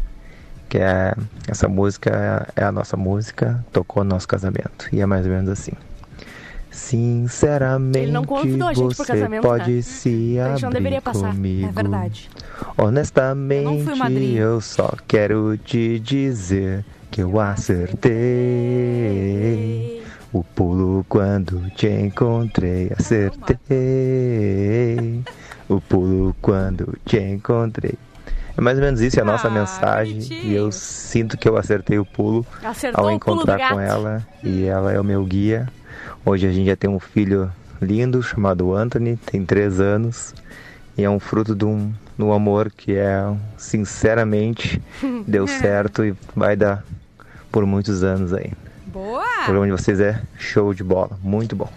Que 0.69 0.79
é 0.79 1.15
essa 1.47 1.67
música 1.69 2.47
é 2.55 2.63
a 2.65 2.71
nossa 2.73 2.97
música, 2.97 3.65
tocou 3.73 4.05
no 4.05 4.11
nosso 4.11 4.29
casamento. 4.29 4.89
E 4.93 5.01
é 5.01 5.07
mais 5.07 5.25
ou 5.25 5.33
menos 5.33 5.49
assim. 5.49 5.73
Sinceramente, 6.71 7.99
Ele 7.99 8.13
não 8.13 8.25
convidou 8.25 8.69
a 8.69 8.75
gente 8.75 8.95
pro 8.95 9.05
você 9.05 9.13
casamento, 9.13 9.43
pode 9.43 9.73
né? 9.73 9.83
se 9.83 10.39
A 10.39 10.51
gente 10.51 10.63
não 10.63 10.69
abrir 10.69 11.01
passar. 11.01 11.33
comigo. 11.33 11.67
É 11.69 11.73
verdade. 11.73 12.31
Honestamente, 12.77 13.65
Eu 13.65 13.71
não 13.73 13.85
fui 13.85 13.95
madrinha. 13.95 14.41
eu 14.41 14.61
só 14.61 14.93
quero 15.09 15.57
te 15.57 15.99
dizer 15.99 16.85
que 17.11 17.23
eu 17.23 17.41
acertei. 17.41 18.19
O 20.33 20.45
pulo 20.45 21.05
quando 21.09 21.71
te 21.71 21.89
encontrei, 21.89 22.91
acertei. 22.99 23.59
O 25.69 25.81
pulo 25.81 26.35
quando 26.41 26.97
te 27.05 27.19
encontrei. 27.19 27.95
É 28.57 28.61
mais 28.61 28.79
ou 28.79 28.85
menos 28.85 29.01
isso, 29.01 29.19
é 29.19 29.23
a 29.23 29.25
nossa 29.25 29.49
Ah, 29.49 29.51
mensagem. 29.51 30.15
bonitinho. 30.15 30.45
E 30.45 30.55
eu 30.55 30.71
sinto 30.73 31.37
que 31.39 31.49
eu 31.49 31.57
acertei 31.57 31.99
o 31.99 32.05
pulo 32.05 32.45
Acertou 32.63 33.09
ao 33.09 33.15
o 33.15 33.21
pulo 33.21 33.37
encontrar 33.43 33.71
com 33.73 33.81
ela. 33.81 34.27
E 34.43 34.65
ela 34.65 34.93
é 34.93 35.01
o 35.01 35.05
meu 35.05 35.25
guia. 35.25 35.69
Hoje 36.27 36.47
a 36.47 36.51
gente 36.53 36.67
já 36.67 36.77
tem 36.77 36.91
um 36.91 36.99
filho 36.99 37.51
lindo 37.81 38.23
chamado 38.23 38.75
Anthony, 38.75 39.17
tem 39.17 39.45
três 39.45 39.81
anos. 39.81 40.35
E 40.97 41.05
é 41.05 41.11
um 41.11 41.21
fruto 41.21 41.55
de 41.55 41.65
um, 41.65 41.93
de 42.19 42.25
um 42.25 42.33
amor 42.33 42.71
que 42.71 42.93
é, 42.95 43.25
sinceramente, 43.57 44.83
deu 45.27 45.47
certo 45.47 46.05
e 46.05 46.15
vai 46.35 46.57
dar 46.57 46.85
por 47.53 47.65
muitos 47.65 48.03
anos 48.03 48.33
aí. 48.35 48.53
O 48.89 48.91
Boa! 48.91 49.23
programa 49.45 49.67
de 49.67 49.73
vocês 49.73 50.01
é 50.01 50.19
show 50.39 50.73
de 50.73 50.83
bola, 50.83 51.19
muito 51.23 51.55
bom. 51.55 51.69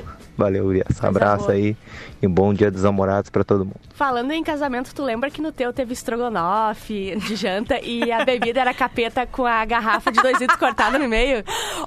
Valeu, 0.44 0.66
Urias. 0.66 1.04
Abraço 1.04 1.46
boa. 1.46 1.54
aí 1.54 1.76
e 2.22 2.28
um 2.28 2.32
bom 2.32 2.54
dia 2.54 2.70
dos 2.72 2.84
namorados 2.84 3.30
pra 3.30 3.44
todo 3.44 3.66
mundo. 3.66 3.80
Falando 3.96 4.32
em 4.32 4.44
casamento, 4.44 4.94
tu 4.94 5.04
lembra 5.04 5.30
que 5.30 5.42
no 5.42 5.52
teu 5.52 5.72
teve 5.74 5.94
estrogonofe 5.94 7.16
de 7.18 7.36
janta 7.36 7.80
e 7.82 8.12
a 8.12 8.24
bebida 8.26 8.60
era 8.62 8.74
capeta 8.74 9.26
com 9.26 9.46
a 9.46 9.64
garrafa 9.66 10.12
de 10.12 10.22
dois 10.22 10.40
litros 10.40 10.58
cortada 10.60 10.98
no 10.98 11.08
meio? 11.08 11.44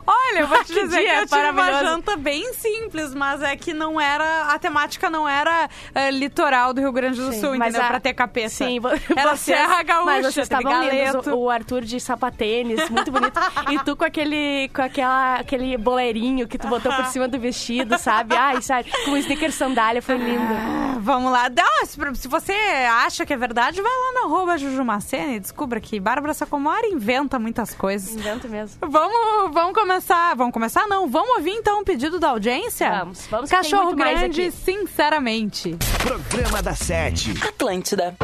Olha, 0.07 0.41
eu 0.41 0.47
vou 0.47 0.63
te 0.65 0.73
Que 0.75 0.83
dizer 0.85 0.97
que 0.97 1.03
dia 1.03 1.21
eu 1.21 1.27
tive 1.27 1.51
uma 1.51 1.73
janta 1.83 2.17
bem 2.17 2.53
simples, 2.55 3.15
mas 3.15 3.43
é 3.43 3.57
que 3.57 3.73
não 3.73 4.01
era. 4.01 4.53
A 4.53 4.59
temática 4.59 5.09
não 5.11 5.29
era 5.29 5.69
eh, 5.95 6.11
litoral 6.11 6.73
do 6.75 6.81
Rio 6.81 6.93
Grande 6.93 7.21
do 7.21 7.33
Sim, 7.33 7.41
Sul, 7.41 7.51
mas 7.57 7.69
entendeu? 7.71 7.83
a- 7.83 7.89
Pra 7.89 8.01
ter 8.01 8.15
capeta. 8.15 8.49
Sim, 8.49 8.79
Era 9.17 9.37
vocês- 9.37 9.57
Serra 9.59 9.83
Gaúcha, 9.83 10.05
Mas 10.07 10.27
vocês 10.35 10.45
estavam 10.47 10.83
lindos, 10.89 11.27
o, 11.29 11.37
o 11.37 11.51
Arthur 11.51 11.83
de 11.83 12.01
sapatênis, 12.01 12.89
muito 12.91 13.11
bonito. 13.11 13.39
e 13.71 13.79
tu 13.81 13.97
com 13.97 14.05
aquele, 14.05 14.69
com 14.75 14.83
aquela, 14.83 15.37
aquele 15.37 15.77
boleirinho 15.77 16.47
que 16.49 16.59
tu 16.59 16.67
botou 16.69 16.93
por 16.93 17.05
cima 17.07 17.29
do 17.29 17.39
vestido, 17.39 17.99
sabe? 17.99 18.35
Ai, 18.45 18.61
sabe? 18.61 18.91
Com 19.07 19.13
o 19.13 19.17
sneaker 19.17 19.51
sandália, 19.51 20.03
foi 20.03 20.19
lindo. 20.19 20.53
Ah, 20.53 20.99
Vamos 21.01 21.33
lá. 21.33 21.49
Não, 21.49 21.87
se, 21.87 21.99
se 22.21 22.29
você 22.29 22.53
acha 22.53 23.25
que 23.25 23.33
é 23.33 23.37
verdade, 23.37 23.81
vai 23.81 23.91
lá 23.91 24.21
no 24.21 24.27
arroba 24.35 24.59
Jujumacene 24.59 25.37
e 25.37 25.41
descubra 25.41 25.81
que 25.81 25.99
Bárbara 25.99 26.35
Sacomori 26.35 26.89
inventa 26.89 27.39
muitas 27.39 27.73
coisas. 27.75 28.15
Invento 28.15 28.47
mesmo. 28.49 28.77
Vamos, 28.87 29.53
vamos 29.55 29.73
começar. 29.75 30.35
Vamos 30.37 30.53
começar? 30.53 30.87
Não, 30.87 31.09
vamos 31.09 31.37
ouvir 31.39 31.53
então 31.53 31.81
um 31.81 31.85
pedido 31.85 32.21
da 32.21 32.29
audiência? 32.31 32.91
Vamos, 32.91 33.27
vamos 33.31 33.49
que 33.51 33.57
tem 33.57 33.71
Cachorro 33.71 33.95
grande, 33.95 34.43
aqui. 34.43 34.51
sinceramente. 34.51 35.77
Programa 36.03 36.61
da 36.63 36.75
Sete. 36.75 37.33
Atlântida. 37.47 38.15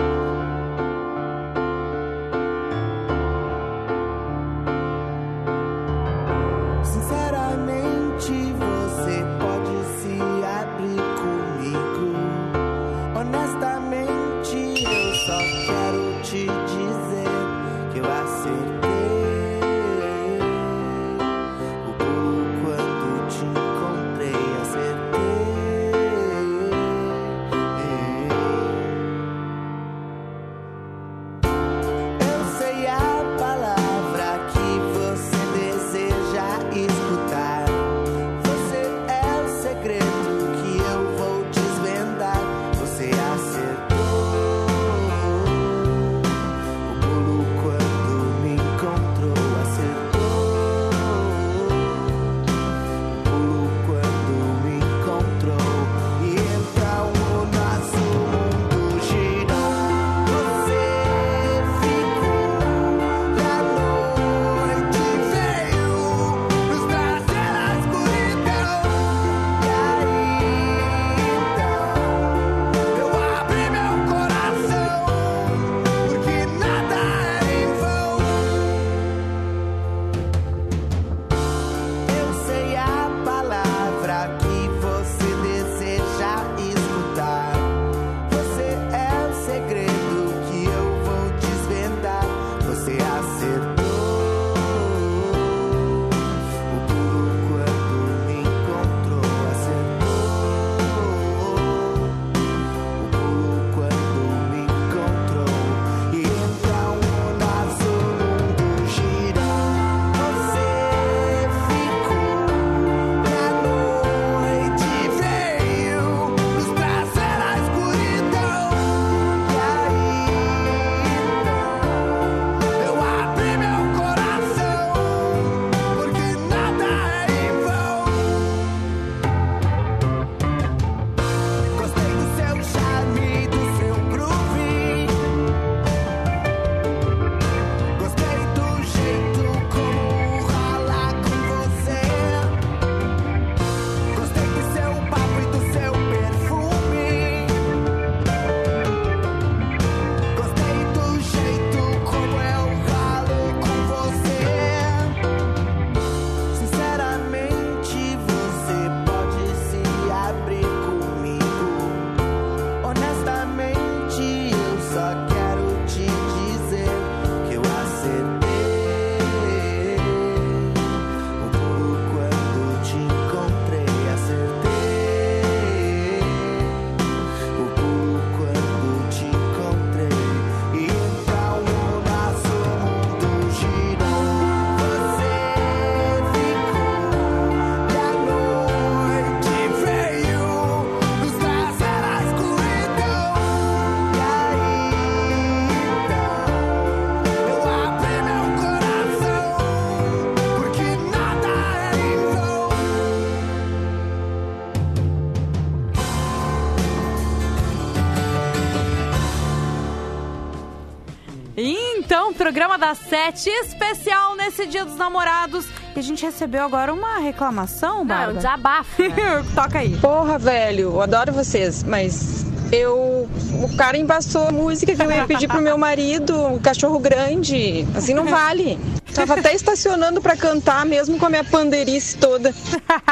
Programa 212.51 212.77
da 212.77 212.97
Sete, 212.97 213.49
especial 213.49 214.35
nesse 214.35 214.67
Dia 214.67 214.85
dos 214.85 214.97
Namorados. 214.97 215.67
E 215.95 216.01
a 216.01 216.03
gente 216.03 216.25
recebeu 216.27 216.65
agora 216.65 216.93
uma 216.93 217.19
reclamação, 217.19 217.99
Não, 217.99 217.99
é 217.99 218.03
um 218.03 218.07
Bárbara. 218.07 218.35
desabafo. 218.35 219.03
né? 219.05 219.15
Toca 219.55 219.79
aí. 219.79 219.97
Porra, 219.99 220.37
velho, 220.37 220.81
eu 220.95 221.01
adoro 221.01 221.33
vocês, 221.33 221.85
mas 221.85 222.45
eu. 222.73 223.29
O 223.63 223.77
cara 223.77 223.97
embaçou 223.97 224.49
a 224.49 224.51
música 224.51 224.97
que 224.97 225.01
eu 225.01 225.13
ia 225.13 225.27
pedir 225.27 225.47
pro 225.47 225.61
meu 225.63 225.79
marido, 225.79 226.37
o 226.55 226.59
cachorro 226.59 226.99
grande. 226.99 227.87
Assim 227.95 228.15
não 228.15 228.27
vale. 228.27 228.77
Tava 229.15 229.35
até 229.35 229.55
estacionando 229.55 230.21
pra 230.21 230.37
cantar, 230.37 230.85
mesmo 230.87 231.19
com 231.19 231.27
a 231.27 231.31
minha 231.31 231.45
pandeirice 231.45 232.17
toda. 232.17 232.55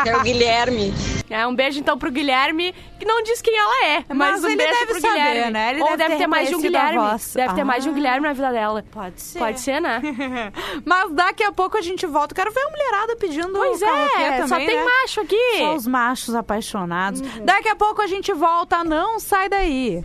É 0.07 0.17
o 0.17 0.21
Guilherme. 0.23 0.95
É, 1.29 1.47
um 1.47 1.55
beijo 1.55 1.79
então 1.81 1.99
pro 1.99 2.11
Guilherme, 2.11 2.75
que 2.99 3.05
não 3.05 3.23
diz 3.23 3.43
quem 3.43 3.57
ela 3.57 3.87
é. 3.87 4.05
Mas, 4.09 4.17
Mas 4.17 4.45
um 4.45 4.47
ele 4.49 4.57
beijo 4.57 4.73
deve 4.73 4.87
pro 4.93 5.01
saber, 5.01 5.15
Guilherme. 5.19 5.51
né? 5.51 5.71
Ele 5.71 5.81
Ou 5.83 5.87
deve 5.89 5.97
deve, 5.99 6.13
ter 6.15 6.19
ter 6.21 6.27
mais 6.27 6.49
de 6.49 6.55
um 6.55 6.61
Guilherme. 6.61 6.99
Deve 7.35 7.55
ter 7.55 7.65
mais 7.65 7.83
de 7.83 7.89
um 7.89 7.93
Ah. 7.93 7.95
Guilherme 7.95 8.27
na 8.29 8.33
vida 8.33 8.51
dela. 8.53 8.85
Pode 8.91 9.21
ser. 9.21 9.39
Pode 9.39 9.61
ser, 9.61 9.81
né? 9.81 10.01
Mas 10.87 11.13
daqui 11.13 11.43
a 11.43 11.53
pouco 11.53 11.77
a 11.77 11.83
gente 11.83 12.07
volta. 12.07 12.35
Quero 12.35 12.51
ver 12.53 12.61
a 12.61 12.71
mulherada 12.71 13.17
pedindo 13.17 13.53
Pois 13.53 13.83
é, 13.83 13.87
também, 13.87 14.49
só 14.49 14.57
tem 14.57 14.77
né? 14.77 14.85
macho 14.85 15.21
aqui. 15.21 15.59
Só 15.59 15.75
os 15.75 15.87
machos 15.87 16.35
apaixonados. 16.35 17.21
Uhum. 17.21 17.45
Daqui 17.45 17.69
a 17.69 17.77
pouco 17.77 18.01
a 18.01 18.07
gente 18.07 18.33
volta. 18.33 18.83
Não 18.85 19.19
sai 19.21 19.49
daí. 19.49 20.05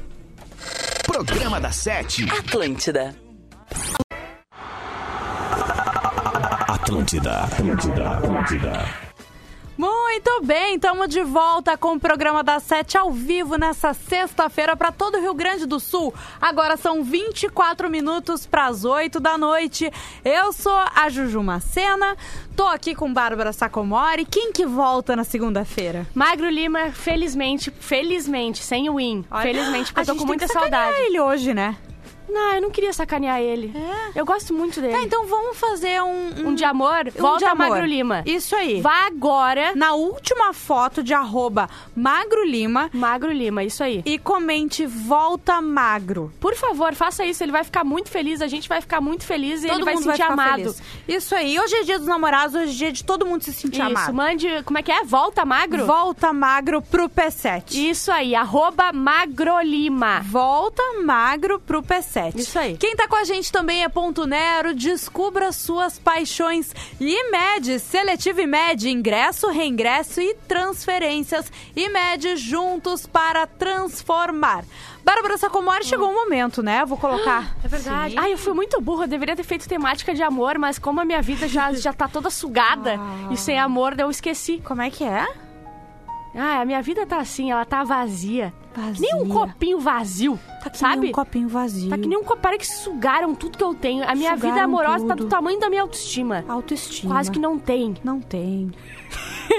Programa 1.06 1.62
da 1.62 1.72
Sete. 1.72 2.28
Atlântida. 2.30 3.16
Atlântida, 6.94 7.40
Atlântida, 7.40 8.10
Atlântida. 8.12 8.86
Muito 9.76 10.42
bem, 10.44 10.76
estamos 10.76 11.08
de 11.08 11.24
volta 11.24 11.76
com 11.76 11.94
o 11.94 12.00
programa 12.00 12.44
da 12.44 12.60
Sete 12.60 12.96
ao 12.96 13.12
vivo 13.12 13.58
nessa 13.58 13.96
sexta-feira 13.96 14.78
para 14.78 14.92
todo 14.92 15.18
o 15.18 15.20
Rio 15.20 15.34
Grande 15.34 15.66
do 15.66 15.80
Sul. 15.80 16.14
Agora 16.40 16.78
são 16.78 17.04
24 17.04 17.90
minutos 17.90 18.46
para 18.46 18.68
as 18.68 18.86
8 18.86 19.20
da 19.20 19.40
noite. 19.40 19.92
Eu 20.24 20.54
sou 20.54 20.78
a 20.96 21.10
Juju 21.10 21.42
Macena, 21.42 22.16
tô 22.56 22.68
aqui 22.68 22.94
com 22.94 23.12
Bárbara 23.12 23.52
Sacomori. 23.52 24.24
Quem 24.24 24.52
que 24.52 24.64
volta 24.64 25.16
na 25.16 25.24
segunda-feira? 25.24 26.06
Magro 26.14 26.48
Lima, 26.48 26.92
felizmente, 26.92 27.72
felizmente, 27.72 28.64
sem 28.64 28.88
o 28.88 28.98
win. 28.98 29.26
Felizmente, 29.42 29.92
porque 29.92 30.12
eu 30.12 30.14
tô 30.14 30.22
com 30.22 30.28
muita 30.28 30.48
saudade. 30.48 30.96
ele 31.00 31.20
hoje, 31.20 31.56
né? 31.56 31.76
Não, 32.30 32.54
eu 32.54 32.62
não 32.62 32.70
queria 32.72 32.92
sacanear 32.94 33.40
ele. 33.40 33.72
É? 33.76 34.20
Eu 34.20 34.26
gosto 34.26 34.54
muito 34.54 34.80
dele. 34.82 34.94
Tá, 34.94 35.02
então 35.04 35.26
vamos 35.28 35.58
fazer 35.58 36.02
um... 36.02 36.48
Um 36.50 36.56
de 36.56 36.64
amor, 36.64 37.10
volta 37.18 37.40
de 37.40 37.46
amor. 37.46 37.70
Magro 37.70 37.86
Lima. 37.86 38.24
Isso 38.26 38.56
aí. 38.56 38.82
Vá 38.82 39.06
agora, 39.08 39.74
Na 39.76 39.94
última 39.94 40.54
foto 40.54 41.04
de 41.04 41.14
arroba 41.14 41.70
Magro 41.96 42.44
Lima 42.46 42.90
Magro 42.94 43.32
Lima, 43.32 43.64
isso 43.64 43.84
aí. 43.84 44.02
e 44.06 44.18
comente 44.18 44.86
volta 44.86 45.62
magro. 45.62 46.32
Por 46.40 46.56
favor, 46.56 46.94
faça 46.96 47.26
isso, 47.26 47.44
ele 47.44 47.52
vai 47.52 47.64
ficar 47.64 47.84
muito 47.84 48.10
feliz, 48.10 48.42
a 48.42 48.48
gente 48.48 48.68
vai 48.70 48.82
ficar 48.82 49.00
muito 49.02 49.26
feliz 49.26 49.64
e 49.64 49.68
Todo 49.68 49.78
ele 49.78 49.86
vai 49.86 49.98
se 49.98 50.04
vai 50.06 50.16
sentir 50.18 50.30
ficar 50.30 50.34
amado. 50.42 50.58
feliz. 50.74 50.82
Isso 51.08 51.36
aí. 51.36 51.60
Hoje 51.60 51.76
é 51.76 51.84
dia 51.84 51.98
dos 51.98 52.08
namorados, 52.08 52.56
hoje 52.56 52.72
é 52.72 52.76
dia 52.76 52.92
de 52.92 53.04
todo 53.04 53.26
mundo 53.26 53.42
se 53.44 53.54
sentir 53.54 53.80
Isso, 53.82 53.88
amado. 53.88 54.14
mande, 54.14 54.48
como 54.64 54.78
é 54.78 54.84
que 54.84 54.92
é? 54.92 55.04
Volta 55.04 55.46
Magro? 55.46 55.86
Volta 55.86 56.32
magro 56.34 56.82
pro 56.82 57.10
P7. 57.10 57.74
Isso 57.76 58.12
aí, 58.12 58.36
arroba 58.36 58.92
Magrolima. 58.94 60.22
Volta 60.22 60.82
magro 61.04 61.60
pro 61.60 61.82
P7. 61.84 62.12
Isso 62.39 62.58
aí. 62.58 62.78
Quem 62.78 62.95
tá 62.95 63.08
com 63.08 63.15
a 63.15 63.23
gente 63.23 63.52
também 63.52 63.84
é 63.84 63.89
Ponto 63.89 64.26
Nero. 64.26 64.73
Descubra 64.73 65.52
suas 65.52 65.97
paixões. 65.97 66.73
E 66.99 67.13
IMED, 67.13 67.80
Seletivo 67.80 68.41
IMED, 68.41 68.89
ingresso, 68.89 69.49
reingresso 69.49 70.21
e 70.21 70.34
transferências. 70.47 71.52
IMED 71.76 72.36
juntos 72.36 73.06
para 73.08 73.47
transformar. 73.47 74.63
Bárbara 75.04 75.38
Sacomori, 75.38 75.84
chegou 75.84 76.10
o 76.10 76.13
momento, 76.13 76.63
né? 76.63 76.82
Eu 76.82 76.88
vou 76.88 76.97
colocar. 76.97 77.56
É 77.63 77.67
verdade. 77.67 78.15
Ai, 78.17 78.34
eu 78.34 78.38
fui 78.38 78.54
muito 78.54 78.80
burra, 78.82 79.06
eu 79.06 79.08
deveria 79.08 79.36
ter 79.36 79.43
feito 79.43 79.67
temática 79.67 80.13
de 80.13 80.21
amor, 80.21 80.58
mas 80.58 80.78
como 80.78 80.99
a 80.99 81.06
minha 81.06 81.21
vida 81.21 81.47
já, 81.47 81.71
já 81.73 81.93
tá 81.93 82.08
toda 82.08 82.30
sugada 82.30 82.99
e 83.32 83.38
sem 83.38 83.58
amor, 83.58 83.97
eu 83.97 84.10
esqueci. 84.10 84.62
Como 84.63 84.82
é 84.82 84.89
que 84.89 85.04
é? 85.04 85.26
Ah, 86.36 86.62
a 86.62 86.65
minha 86.65 86.82
vida 86.82 87.06
tá 87.06 87.17
assim, 87.17 87.52
ela 87.52 87.63
tá 87.63 87.84
vazia. 87.84 88.54
Vazia. 88.76 89.00
Nem 89.02 89.22
um 89.22 89.30
copinho 89.30 89.80
vazio, 89.80 90.40
Tá 90.64 90.70
que 90.70 90.78
sabe? 90.78 91.02
nem 91.02 91.10
um 91.10 91.14
copinho 91.14 91.48
vazio. 91.48 91.90
Tá 91.90 91.98
que 91.98 92.08
nem 92.08 92.18
um 92.18 92.24
copo. 92.24 92.42
Parece 92.42 92.60
que 92.60 92.78
sugaram 92.84 93.36
tudo 93.36 93.58
que 93.58 93.64
eu 93.64 93.74
tenho. 93.76 94.04
A 94.10 94.16
minha 94.16 94.36
vida 94.36 94.48
Sugaram 94.48 94.64
amorosa 94.66 95.06
tá 95.08 95.16
tudo. 95.16 95.26
do 95.26 95.30
tamanho 95.30 95.60
da 95.60 95.70
minha 95.70 95.82
autoestima. 95.84 96.44
Autoestima. 96.48 97.14
Quase 97.14 97.30
que 97.32 97.40
não 97.40 97.60
tem. 97.60 97.96
Não 98.04 98.20
tem. 98.20 98.72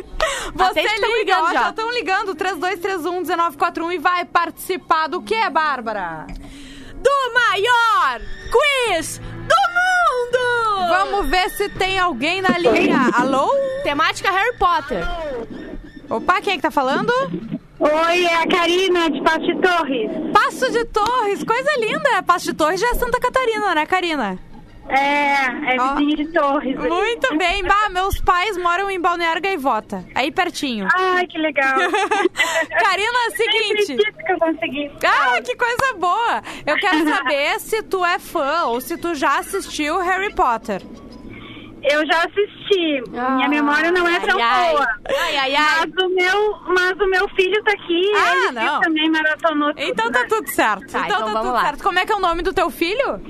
Você 0.55 0.81
estão 0.81 1.09
liga, 1.11 1.19
ligando 1.37 1.53
já. 1.53 1.69
estão 1.71 1.91
ligando, 1.93 2.35
3231-1941 2.35 3.93
e 3.95 3.99
vai 3.99 4.25
participar 4.25 5.07
do 5.09 5.23
que, 5.23 5.49
Bárbara? 5.51 6.27
Do 6.95 7.35
maior 7.35 8.21
quiz 8.51 9.19
do 9.19 9.55
mundo! 9.75 10.89
Vamos 10.89 11.29
ver 11.31 11.51
se 11.51 11.69
tem 11.71 11.99
alguém 11.99 12.41
na 12.43 12.57
linha. 12.59 13.11
Alô? 13.15 13.49
Temática 13.83 14.31
Harry 14.31 14.57
Potter. 14.59 15.05
Opa, 16.11 16.41
quem 16.41 16.55
é 16.55 16.57
que 16.57 16.63
tá 16.63 16.71
falando? 16.71 17.13
Oi, 17.85 18.25
é 18.25 18.37
a 18.37 18.47
Karina 18.49 19.11
de 19.11 19.21
Passo 19.23 19.41
de 19.41 19.61
Torres. 19.61 20.11
Passo 20.33 20.73
de 20.73 20.85
Torres, 20.87 21.45
coisa 21.45 21.71
linda. 21.79 22.23
Passo 22.23 22.47
de 22.47 22.55
Torres 22.55 22.81
já 22.81 22.89
é 22.89 22.95
Santa 22.95 23.21
Catarina, 23.21 23.75
né, 23.75 23.85
Karina? 23.85 24.39
É, 24.89 25.75
é 25.75 25.95
vizinha 25.97 26.17
de 26.17 26.33
Torres. 26.33 26.79
ali. 26.79 26.89
Muito 26.89 27.37
bem. 27.37 27.63
Bah, 27.63 27.89
meus 27.91 28.19
pais 28.21 28.57
moram 28.57 28.91
em 28.91 28.99
Balneário 29.01 29.41
Gaivota, 29.43 30.05
aí 30.15 30.31
pertinho. 30.31 30.89
Ai, 30.95 31.27
que 31.27 31.39
legal. 31.39 31.77
Karina, 31.79 33.19
é 33.27 33.39
Nem 33.39 33.77
seguinte... 33.77 33.97
que 33.97 34.33
eu 34.33 34.39
consegui. 34.39 34.91
Ah, 35.05 35.41
que 35.43 35.55
coisa 35.55 35.95
boa! 35.99 36.43
Eu 36.67 36.77
quero 36.77 37.07
saber 37.09 37.61
se 37.61 37.83
tu 37.83 38.05
é 38.05 38.19
fã 38.19 38.65
ou 38.65 38.81
se 38.81 38.97
tu 38.97 39.15
já 39.15 39.39
assistiu 39.39 39.99
Harry 40.01 40.35
Potter. 40.35 40.83
Eu 41.91 42.07
já 42.07 42.25
assisti. 42.25 43.03
Minha 43.11 43.49
memória 43.49 43.93
não 43.93 44.09
é 44.09 44.19
tão 44.21 44.39
ai, 44.41 44.71
boa. 44.73 44.87
Ai, 45.07 45.37
ai, 45.37 45.55
ai. 45.57 45.87
Mas 45.87 46.05
o 46.05 46.09
meu, 46.15 46.57
mas 46.75 46.93
o 46.99 47.07
meu 47.11 47.29
filho 47.31 47.63
tá 47.63 47.73
aqui. 47.73 48.13
Ah, 48.17 48.37
ele 48.37 48.53
não. 48.53 48.81
também 48.81 49.11
maratonou 49.11 49.69
tudo, 49.75 49.83
Então 49.85 50.11
tá 50.11 50.21
né? 50.21 50.27
tudo 50.29 50.49
certo. 50.51 50.91
Tá, 50.91 51.01
então 51.07 51.19
então 51.21 51.35
tá 51.35 51.41
tudo 51.41 51.53
lá. 51.53 51.61
certo. 51.63 51.83
Como 51.83 51.99
é 51.99 52.07
que 52.07 52.13
é 52.13 52.17
o 52.17 52.21
nome 52.21 52.43
do 52.43 52.53
teu 52.55 52.71
filho? 52.71 53.21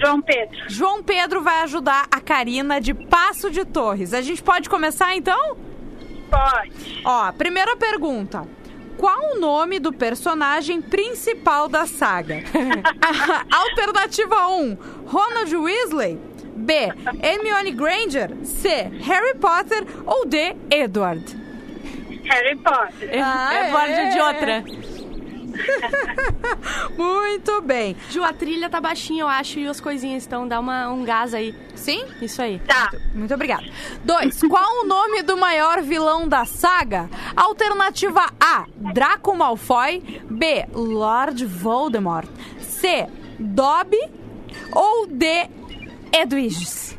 João 0.00 0.20
Pedro. 0.20 0.58
João 0.68 1.02
Pedro 1.02 1.40
vai 1.42 1.62
ajudar 1.62 2.06
a 2.10 2.20
Karina 2.20 2.80
de 2.80 2.92
Passo 2.94 3.50
de 3.50 3.64
Torres. 3.64 4.12
A 4.14 4.20
gente 4.20 4.42
pode 4.42 4.68
começar 4.68 5.16
então? 5.16 5.56
Pode. 6.30 7.02
Ó, 7.04 7.32
primeira 7.32 7.74
pergunta. 7.76 8.46
Qual 8.98 9.34
o 9.36 9.40
nome 9.40 9.78
do 9.78 9.92
personagem 9.92 10.82
principal 10.82 11.68
da 11.68 11.86
saga? 11.86 12.42
Alternativa 13.50 14.48
1, 14.48 14.76
Ronald 15.06 15.56
Weasley. 15.56 16.18
B, 16.58 16.92
Hermione 17.22 17.72
Granger. 17.72 18.36
C, 18.44 18.68
Harry 19.02 19.34
Potter. 19.38 19.86
Ou 20.04 20.26
D, 20.26 20.56
Edward. 20.70 21.24
Harry 22.24 22.56
Potter. 22.56 23.10
Ah, 23.22 23.54
é 23.54 24.10
de 24.10 24.18
é. 24.18 24.24
outra. 24.24 24.64
Muito 26.96 27.60
bem. 27.62 27.96
Ju, 28.10 28.22
a 28.22 28.32
trilha 28.32 28.68
tá 28.68 28.80
baixinha, 28.80 29.22
eu 29.22 29.28
acho, 29.28 29.58
e 29.58 29.66
as 29.66 29.80
coisinhas 29.80 30.22
estão. 30.22 30.46
Dá 30.46 30.60
uma, 30.60 30.88
um 30.88 31.04
gás 31.04 31.34
aí. 31.34 31.54
Sim? 31.74 32.04
Isso 32.20 32.40
aí. 32.40 32.60
Tá. 32.60 32.92
Muito 33.14 33.32
obrigada. 33.34 33.64
2. 34.04 34.42
Qual 34.42 34.82
o 34.82 34.86
nome 34.86 35.22
do 35.22 35.36
maior 35.36 35.82
vilão 35.82 36.28
da 36.28 36.44
saga? 36.44 37.08
Alternativa 37.34 38.26
A: 38.40 38.66
Draco 38.76 39.34
Malfoy. 39.36 40.22
B: 40.28 40.66
Lord 40.72 41.44
Voldemort. 41.44 42.28
C: 42.60 43.06
Dobby. 43.38 43.98
Ou 44.72 45.06
D: 45.06 45.48
Edwiges. 46.12 46.96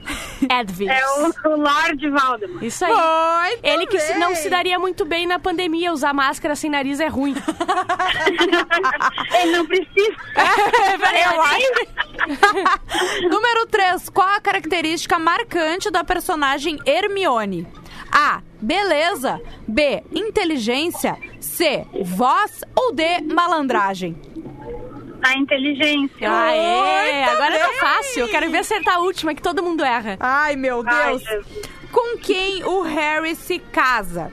Edwin. 0.49 0.87
É 0.89 1.01
o, 1.19 1.31
o 1.49 1.55
Lord 1.57 2.09
Voldemort. 2.09 2.63
Isso 2.63 2.83
aí. 2.85 3.59
Ele 3.61 3.85
que 3.87 3.99
se- 3.99 4.15
não 4.15 4.33
se 4.35 4.49
daria 4.49 4.79
muito 4.79 5.05
bem 5.05 5.27
na 5.27 5.37
pandemia, 5.37 5.91
usar 5.93 6.13
máscara 6.13 6.55
sem 6.55 6.69
nariz 6.69 6.99
é 6.99 7.07
ruim. 7.07 7.35
Ele 9.41 9.57
não 9.57 9.65
precisa. 9.65 10.15
Eu 11.33 11.41
acho. 11.41 13.23
Número 13.29 13.65
3. 13.67 14.09
Qual 14.09 14.27
a 14.27 14.39
característica 14.41 15.17
marcante 15.19 15.89
da 15.91 16.03
personagem 16.03 16.77
Hermione? 16.85 17.67
A. 18.11 18.41
Beleza. 18.61 19.39
B. 19.67 20.03
Inteligência. 20.13 21.17
C. 21.39 21.85
Voz. 22.03 22.61
Ou 22.75 22.91
D. 22.93 23.21
Malandragem. 23.21 24.15
A 25.21 25.38
inteligência. 25.38 26.32
Aê! 26.32 27.25
Muito 27.25 27.29
Agora 27.32 27.60
tá 27.60 27.67
bem. 27.67 27.77
fácil. 27.79 28.21
Eu 28.21 28.29
quero 28.29 28.49
ver 28.49 28.60
acertar 28.60 28.95
a 28.95 28.99
última, 28.99 29.34
que 29.36 29.41
todo 29.41 29.62
mundo 29.63 29.84
erra. 29.84 30.17
Ai, 30.19 30.55
meu 30.55 30.84
Ai, 30.86 31.08
Deus. 31.10 31.23
Jesus. 31.23 31.45
Com 31.91 32.17
quem 32.19 32.63
o 32.63 32.82
Harry 32.84 33.36
se 33.36 33.60
casa? 33.60 34.32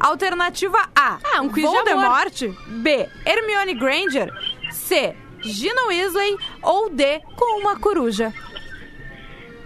Alternativa 0.00 0.78
A. 0.94 1.18
Ah, 1.22 1.40
um 1.40 1.48
quiz 1.48 1.64
de 1.68 1.76
Voldemort. 1.76 2.42
B. 2.66 3.08
Hermione 3.24 3.74
Granger. 3.74 4.32
C. 4.72 5.14
Gina 5.42 5.86
Weasley. 5.86 6.36
Ou 6.62 6.90
D. 6.90 7.20
Com 7.36 7.60
uma 7.60 7.78
coruja. 7.78 8.32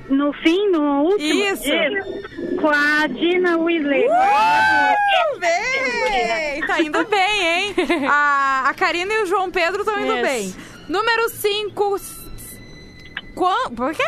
No 0.08 0.32
fim, 0.32 0.70
no 0.70 1.02
último 1.02 1.44
Isso. 1.44 1.62
dia, 1.62 1.90
com 2.60 2.68
a 2.70 3.06
Dina 3.08 3.58
Weasley. 3.58 4.06
Muito 4.08 5.40
bem! 5.40 6.60
Tá 6.66 6.80
indo 6.80 7.04
bem, 7.06 7.42
hein? 7.46 7.74
A, 8.10 8.64
a 8.68 8.74
Karina 8.74 9.12
e 9.12 9.22
o 9.22 9.26
João 9.26 9.50
Pedro 9.50 9.80
estão 9.80 9.98
indo 10.00 10.14
Isso. 10.14 10.22
bem. 10.22 10.54
Número 10.88 11.28
5. 11.28 11.96
Quan- 13.34 13.70
por 13.76 13.94
quê? 13.94 14.02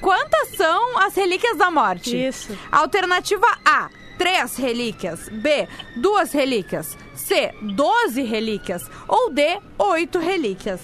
Quantas 0.00 0.48
são 0.56 0.98
as 0.98 1.14
relíquias 1.14 1.56
da 1.56 1.70
morte? 1.70 2.14
Isso. 2.26 2.56
Alternativa 2.70 3.46
A, 3.64 3.88
3 4.18 4.56
relíquias. 4.56 5.28
B, 5.30 5.66
2 5.96 6.32
relíquias. 6.32 6.96
C, 7.14 7.52
12 7.62 8.22
relíquias. 8.22 8.82
Ou 9.08 9.30
D, 9.32 9.58
8 9.78 10.18
relíquias. 10.18 10.80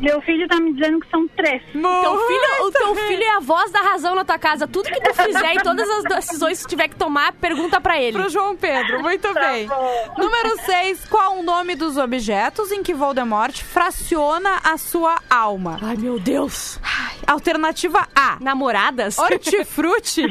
Meu 0.00 0.20
filho 0.22 0.48
tá 0.48 0.58
me 0.58 0.72
dizendo 0.72 0.98
que 1.00 1.10
são 1.10 1.28
três. 1.28 1.62
Teu 1.72 1.80
filho, 1.82 2.64
o 2.66 2.70
teu 2.72 2.94
filho 2.94 3.22
é 3.22 3.36
a 3.36 3.40
voz 3.40 3.70
da 3.70 3.80
razão 3.80 4.14
na 4.14 4.24
tua 4.24 4.38
casa. 4.38 4.66
Tudo 4.66 4.88
que 4.88 5.00
tu 5.00 5.12
fizer 5.14 5.54
e 5.56 5.62
todas 5.62 5.88
as 5.88 6.04
decisões 6.04 6.62
que 6.62 6.68
tiver 6.70 6.88
que 6.88 6.96
tomar, 6.96 7.32
pergunta 7.34 7.78
pra 7.80 8.00
ele. 8.00 8.18
Pro 8.18 8.28
João 8.30 8.56
Pedro, 8.56 9.02
muito 9.02 9.32
bem. 9.34 9.68
Número 10.16 10.56
6, 10.64 11.04
qual 11.06 11.38
o 11.38 11.42
nome 11.42 11.74
dos 11.76 11.98
objetos 11.98 12.72
em 12.72 12.82
que 12.82 12.94
Voldemort 12.94 13.54
fraciona 13.62 14.60
a 14.64 14.78
sua 14.78 15.20
alma? 15.28 15.78
Ai, 15.82 15.96
meu 15.96 16.18
Deus. 16.18 16.80
Alternativa 17.26 18.08
A, 18.14 18.38
Namoradas? 18.40 19.18
hortifruti. 19.18 20.22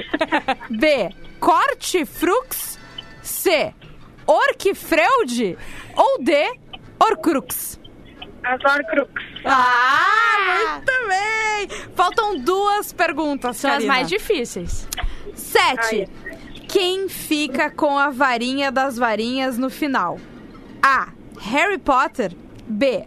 B, 0.69 1.09
cortifrux. 1.39 2.79
C, 3.21 3.71
orquifreude. 4.25 5.57
Ou 5.95 6.17
D, 6.23 6.57
horcrux. 6.99 7.79
As 8.43 8.59
Horcrux. 8.63 9.11
Ah, 9.45 10.37
muito 10.75 10.91
bem! 11.07 11.89
Faltam 11.95 12.37
duas 12.39 12.93
perguntas, 12.93 13.57
São 13.57 13.69
as 13.69 13.75
Karina. 13.77 13.93
mais 13.93 14.07
difíceis. 14.07 14.87
Sete. 15.35 16.07
Quem 16.67 17.09
fica 17.09 17.69
com 17.69 17.97
a 17.97 18.09
varinha 18.09 18.71
das 18.71 18.97
varinhas 18.97 19.57
no 19.57 19.69
final? 19.69 20.19
A. 20.81 21.09
Harry 21.39 21.77
Potter. 21.77 22.33
B. 22.67 23.05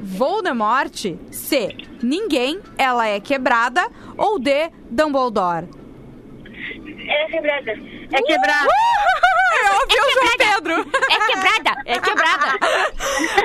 Voldemort. 0.00 1.14
C. 1.30 1.76
Ninguém, 2.02 2.60
ela 2.76 3.06
é 3.06 3.20
quebrada. 3.20 3.86
Ou 4.16 4.38
D. 4.38 4.70
Dumbledore. 4.90 5.68
É 7.08 7.26
quebrada. 7.26 7.70
É 8.12 8.22
quebrada. 8.22 8.68
Eu 9.64 9.74
ouvi 9.80 9.94
o 9.94 10.10
João 10.12 10.36
Pedro. 10.38 10.90
É 11.10 11.26
quebrada, 11.26 11.82
é 11.86 11.98
quebrada. 11.98 12.58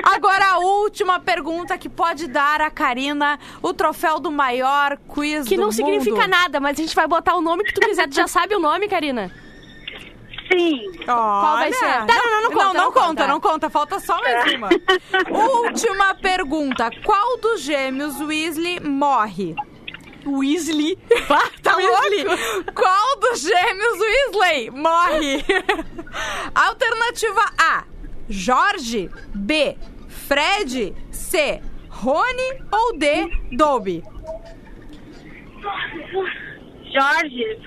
Agora 0.14 0.44
a 0.52 0.58
última 0.58 1.20
pergunta 1.20 1.76
que 1.78 1.88
pode 1.88 2.26
dar 2.28 2.60
a 2.60 2.70
Karina 2.70 3.38
o 3.62 3.72
troféu 3.72 4.18
do 4.20 4.30
maior 4.30 4.96
quiz 5.12 5.46
Que 5.46 5.56
do 5.56 5.62
não 5.62 5.72
significa 5.72 6.26
nada, 6.26 6.60
mas 6.60 6.78
a 6.78 6.82
gente 6.82 6.94
vai 6.94 7.06
botar 7.06 7.34
o 7.36 7.40
nome 7.40 7.64
que 7.64 7.72
tu 7.74 7.80
quiser. 7.80 8.08
Tu 8.08 8.14
já 8.16 8.26
sabe 8.28 8.54
o 8.54 8.60
nome, 8.60 8.88
Karina? 8.88 9.30
Sim. 10.50 10.90
Qual 11.04 11.56
vai 11.58 11.70
ser? 11.72 12.06
Tá, 12.06 12.14
não, 12.14 12.30
não, 12.30 12.42
não 12.42 12.50
conta, 12.50 12.64
Não, 12.64 12.72
não 12.72 12.92
conta, 12.92 13.06
conta. 13.06 13.26
não 13.26 13.40
conta. 13.40 13.70
Falta 13.70 14.00
só 14.00 14.18
mais 14.22 14.54
uma. 14.54 14.70
Última 15.30 16.14
pergunta. 16.14 16.90
Qual 17.04 17.36
dos 17.36 17.60
gêmeos 17.60 18.18
Weasley 18.18 18.80
morre? 18.80 19.54
Weasley. 20.26 20.96
tá 21.62 21.76
Weasley. 21.76 22.24
Qual 22.74 23.20
dos 23.20 23.40
gêmeos 23.40 23.98
Weasley 23.98 24.70
morre? 24.70 25.44
Alternativa 26.54 27.52
A. 27.58 27.84
Jorge. 28.28 29.10
B. 29.34 29.76
Fred. 30.08 30.94
C. 31.10 31.60
Rony. 31.88 32.62
Ou 32.72 32.98
D. 32.98 33.30
Dobby. 33.52 34.02
Jorge. 36.92 37.58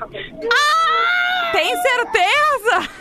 Tem 1.52 1.76
certeza? 1.82 3.01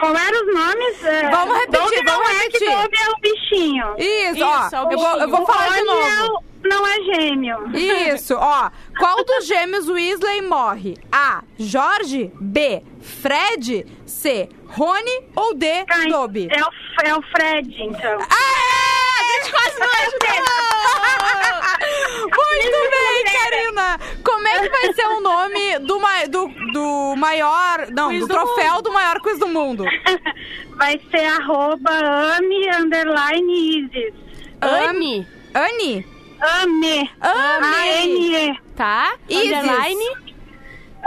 Qual 0.00 0.16
eram 0.16 0.46
os 0.46 0.54
nomes? 0.54 1.04
É, 1.04 1.28
Vamos 1.30 1.58
repetir, 1.58 2.04
vamos 2.04 2.28
é 2.30 2.32
repetir. 2.34 2.58
que 2.58 2.70
Dobby 2.76 2.96
é 3.00 3.08
o 3.10 3.16
bichinho. 3.20 3.94
Isso, 3.98 4.36
Isso, 4.36 4.44
ó. 4.44 4.68
é 4.76 4.80
o 4.86 4.92
eu, 4.92 4.98
vou, 4.98 5.16
eu 5.20 5.28
vou 5.30 5.42
O 5.42 5.46
falar 5.46 5.68
de 5.68 5.74
Rony 5.80 5.86
novo. 5.86 6.06
é 6.08 6.24
o- 6.24 6.48
não 6.64 6.86
é 6.86 7.00
gêmeo. 7.02 7.70
Isso, 7.76 8.34
ó. 8.36 8.70
Qual 8.98 9.24
dos 9.24 9.46
gêmeos 9.46 9.88
Weasley 9.88 10.42
morre? 10.42 10.96
A. 11.10 11.42
Jorge. 11.58 12.30
B. 12.40 12.82
Fred. 13.00 13.86
C. 14.06 14.48
Rony. 14.68 15.28
Ou 15.36 15.54
D. 15.54 15.84
Ah, 15.88 16.08
Dobby. 16.08 16.48
É 16.50 16.62
o, 16.62 16.70
é 17.10 17.14
o 17.16 17.22
Fred, 17.22 17.74
então. 17.82 18.18
Aê! 18.18 19.18
A 19.18 19.42
gente 19.42 19.52
quase 19.52 19.78
não 19.78 19.86
ajudou! 19.98 21.77
Muito 22.20 22.90
bem, 22.90 23.24
Karina! 23.24 23.98
Como 24.24 24.48
é 24.48 24.60
que 24.60 24.68
vai 24.68 24.92
ser 24.92 25.06
o 25.06 25.20
nome 25.20 25.78
do, 25.80 26.00
ma- 26.00 26.24
do, 26.26 26.48
do 26.72 27.14
maior... 27.16 27.86
Não, 27.90 28.08
Quiz 28.08 28.20
do 28.20 28.26
do 28.28 28.34
troféu 28.34 28.82
do 28.82 28.92
maior 28.92 29.20
quiz 29.20 29.38
do 29.38 29.48
mundo? 29.48 29.84
Vai 30.76 31.00
ser 31.10 31.24
arroba 31.24 31.90
ame 32.36 32.68
underline 32.76 33.80
Isis. 33.80 34.14
Anne, 34.60 35.26
Anne? 35.54 36.06
Ame. 36.40 37.10
Ame. 37.20 37.66
A-N-E. 37.66 38.58
tá? 38.76 39.14
Isis. 39.28 39.52
Underline. 39.52 40.16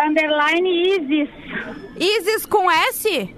Underline 0.06 0.69
Isis. 0.97 1.30
Isis 1.98 2.46
com 2.46 2.69
S? 2.69 3.33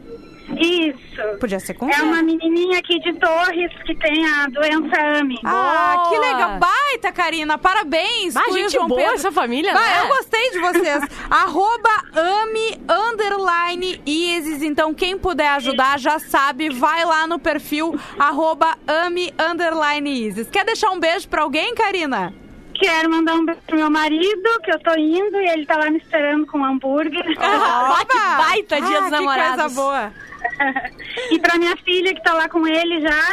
Isso. 0.60 1.38
Podia 1.39 1.60
ser 1.60 1.74
com 1.74 1.89
É 1.89 2.01
uma 2.01 2.22
menininha 2.22 2.80
aqui 2.80 2.99
de 2.99 3.14
Torres 3.14 3.72
que 3.86 3.95
tem 3.95 4.26
a 4.28 4.47
doença 4.47 5.20
AME. 5.20 5.39
Ah, 5.43 5.93
Boa. 5.95 6.10
que 6.10 6.18
legal. 6.20 6.60
Baita, 6.60 7.12
Karina. 7.12 7.58
Parabéns. 7.58 8.36
Ah, 8.36 8.51
gente 8.51 8.72
João 8.74 8.88
boa 8.88 8.99
Pedro. 8.99 9.16
essa 9.16 9.32
família, 9.32 9.74
Vai, 9.74 9.89
né? 9.89 10.01
eu 10.04 10.08
gostei 10.08 10.51
de 10.51 10.60
vocês. 10.60 11.04
Arroba 11.30 11.89
ame 12.16 12.80
underline 12.89 14.01
Isis. 14.06 14.62
Então, 14.62 14.93
quem 14.93 15.18
puder 15.18 15.49
ajudar 15.49 15.99
já 15.99 16.20
sabe, 16.20 16.70
vai 16.70 17.06
lá 17.06 17.28
no 17.28 17.39
perfil 17.39 17.97
arroba 18.18 18.78
ame 18.88 19.34
underline 19.39 20.28
Isis. 20.28 20.49
Quer 20.49 20.66
deixar 20.66 20.89
um 20.91 20.99
beijo 20.99 21.28
pra 21.28 21.41
alguém, 21.43 21.74
Karina? 21.76 22.34
Quero 22.74 23.10
mandar 23.10 23.36
um 23.36 23.45
beijo 23.45 23.62
pro 23.68 23.78
meu 23.78 23.89
marido, 23.89 24.60
que 24.64 24.72
eu 24.72 24.80
tô 24.80 24.93
indo 24.95 25.38
e 25.39 25.47
ele 25.49 25.66
tá 25.66 25.78
lá 25.78 25.89
me 25.89 25.97
esperando 25.99 26.45
com 26.47 26.58
um 26.60 26.66
hambúrguer. 26.66 27.24
Ah, 27.39 28.04
que 28.10 28.18
baita 28.18 28.82
dia 28.82 28.97
ah, 28.97 29.01
dos 29.01 29.06
que 29.06 29.12
namorados. 29.12 29.62
coisa 29.62 29.76
boa. 29.82 30.12
e 31.32 31.39
pra 31.39 31.58
minha 31.58 31.76
filha, 31.78 32.14
que 32.14 32.22
tá 32.24 32.34
lá 32.34 32.47
com 32.49 32.66
ele 32.68 33.01
já, 33.01 33.28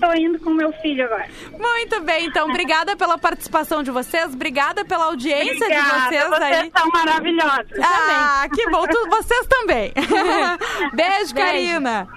tô 0.00 0.12
indo 0.14 0.38
com 0.40 0.50
meu 0.50 0.72
filho 0.74 1.04
agora. 1.04 1.26
Muito 1.58 2.00
bem, 2.00 2.26
então, 2.26 2.48
obrigada 2.48 2.96
pela 2.96 3.18
participação 3.18 3.82
de 3.82 3.90
vocês, 3.90 4.32
obrigada 4.34 4.84
pela 4.84 5.04
audiência 5.06 5.54
de 5.54 5.62
Obrigada, 5.64 6.08
vocês 6.08 6.28
vocês 6.28 6.42
aí. 6.60 6.72
são 6.76 6.88
maravilhosos. 6.90 7.78
Ah, 7.82 8.46
que 8.54 8.70
bom. 8.70 8.86
Tu- 8.86 9.08
vocês 9.08 9.46
também. 9.46 9.92
Beijo, 10.94 11.34
Beijo. 11.34 11.34
Karina. 11.34 12.08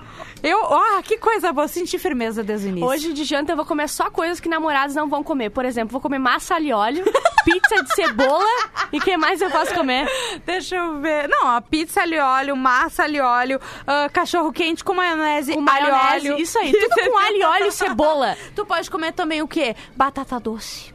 Eu, 0.44 0.60
ó, 0.62 1.02
que 1.02 1.18
coisa 1.18 1.54
boa. 1.54 1.68
Senti 1.68 1.98
firmeza 1.98 2.44
desde 2.44 2.68
o 2.68 2.70
início. 2.70 2.88
Hoje 2.88 3.14
de 3.14 3.24
janta 3.24 3.54
eu 3.54 3.56
vou 3.56 3.66
comer 3.66 3.88
só 3.88 4.12
coisas 4.12 4.39
que 4.41 4.50
namorados 4.50 4.94
não 4.94 5.08
vão 5.08 5.24
comer. 5.24 5.50
Por 5.50 5.64
exemplo, 5.64 5.94
vou 5.94 6.02
comer 6.02 6.20
massa 6.20 6.56
ali 6.56 6.74
óleo, 6.74 7.04
pizza 7.46 7.82
de 7.82 7.96
cebola 7.96 8.46
e 8.91 8.98
o 8.98 9.02
que 9.02 9.16
mais 9.16 9.41
eu 9.41 9.50
posso 9.50 9.74
comer? 9.74 10.06
Deixa 10.46 10.76
eu 10.76 11.00
ver. 11.00 11.30
Não, 11.30 11.48
a 11.48 11.62
pizza 11.62 12.02
ali 12.02 12.20
óleo, 12.20 12.56
massa 12.58 13.04
ali 13.04 13.20
óleo, 13.22 13.60
ah, 13.88 14.10
cachorro 14.12 14.52
quente 14.52 14.84
com 14.84 14.94
maionese, 14.94 15.54
Com 15.54 15.60
alho 15.70 15.91
maionese, 15.91 16.30
óleo. 16.30 16.41
isso 16.41 16.60
aí, 16.60 16.72
tudo 16.72 17.10
com 17.10 17.18
alho, 17.18 17.48
óleo 17.48 17.68
e 17.68 17.72
cebola. 17.72 18.38
Tu 18.54 18.66
pode 18.66 18.91
comer 18.91 19.14
também 19.14 19.41
o 19.41 19.48
quê? 19.48 19.76
Batata 19.96 20.39
doce. 20.39 20.93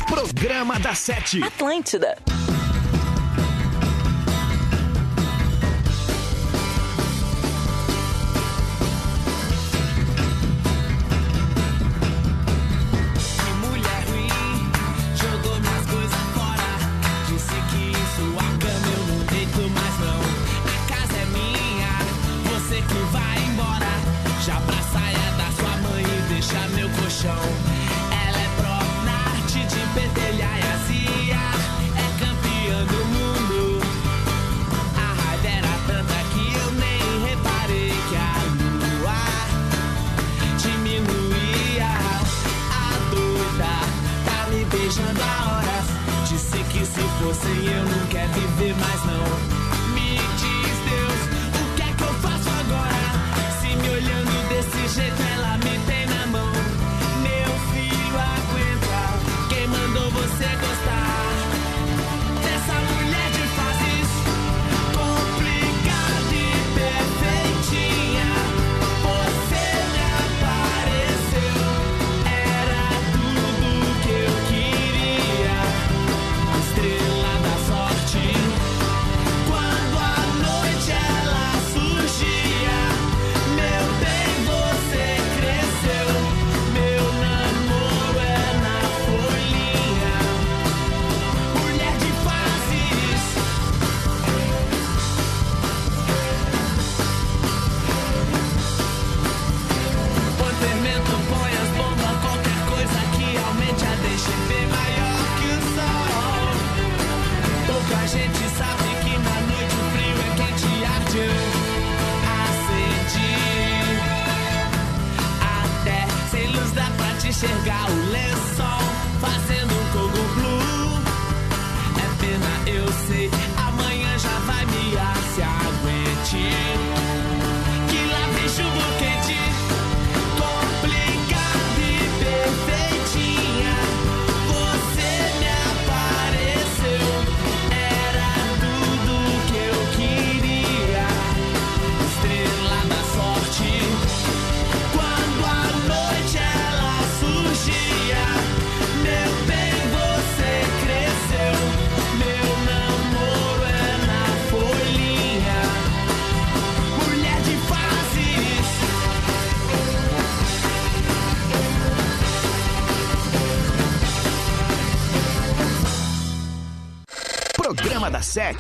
Programa 0.09 0.81
da 0.81 0.95
Sete. 0.95 1.45
Atlântida. 1.45 2.17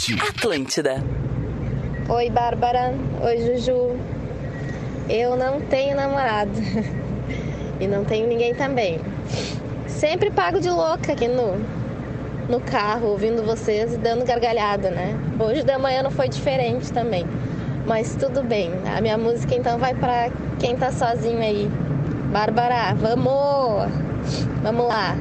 Norte. 0.01 0.15
Atlântida. 0.29 1.05
Oi, 2.09 2.31
Bárbara. 2.31 2.95
Oi, 3.23 3.39
Juju. 3.39 3.99
Eu 5.11 5.37
não 5.37 5.61
tenho 5.61 5.95
namorado. 5.95 6.51
e 7.79 7.87
não 7.87 8.05
tenho 8.05 8.27
ninguém 8.27 8.55
também. 8.55 8.99
Sempre 9.87 10.31
pago 10.31 10.59
de 10.59 10.71
louca 10.71 11.13
aqui 11.13 11.29
no, 11.29 11.59
no 12.49 12.61
carro, 12.61 13.09
ouvindo 13.09 13.43
vocês 13.43 13.93
e 13.93 13.99
dando 13.99 14.25
gargalhada, 14.25 14.91
né? 14.91 15.15
Hoje 15.39 15.63
da 15.65 15.79
manhã 15.79 16.03
não 16.03 16.11
foi 16.11 16.29
diferente 16.29 16.91
também. 16.93 17.27
Mas 17.87 18.17
tudo 18.17 18.43
bem. 18.43 18.71
A 18.97 19.03
minha 19.03 19.19
música 19.19 19.55
então 19.55 19.79
vai 19.79 19.95
para 19.95 20.31
quem 20.59 20.77
tá 20.77 20.91
sozinho 20.91 21.41
aí. 21.41 21.71
Bárbara, 22.33 22.95
vamos! 22.95 23.91
Vamos 24.63 24.89
lá. 24.89 25.15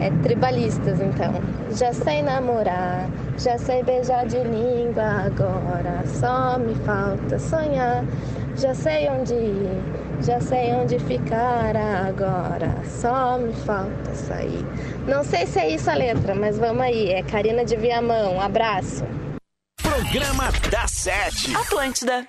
É 0.00 0.10
tribalistas 0.22 1.00
então. 1.00 1.34
Já 1.72 1.92
sei 1.92 2.22
namorar, 2.22 3.08
já 3.42 3.56
sei 3.56 3.82
beijar 3.82 4.26
de 4.26 4.36
língua, 4.36 5.24
agora 5.24 6.04
só 6.06 6.58
me 6.58 6.74
falta 6.84 7.38
sonhar. 7.38 8.04
Já 8.54 8.74
sei 8.74 9.08
onde 9.08 9.32
ir, 9.32 9.82
já 10.20 10.38
sei 10.42 10.74
onde 10.74 10.98
ficar, 10.98 11.74
agora 11.74 12.84
só 12.84 13.38
me 13.38 13.54
falta 13.54 14.14
sair. 14.14 14.62
Não 15.08 15.24
sei 15.24 15.46
se 15.46 15.58
é 15.58 15.70
isso 15.70 15.90
a 15.90 15.94
letra, 15.94 16.34
mas 16.34 16.58
vamos 16.58 16.82
aí. 16.82 17.12
É 17.12 17.22
Karina 17.22 17.64
de 17.64 17.76
Viamão. 17.76 18.36
Um 18.36 18.40
abraço. 18.42 19.06
Programa 19.82 20.52
da 20.70 20.86
Sete. 20.86 21.56
Atlântida. 21.56 22.28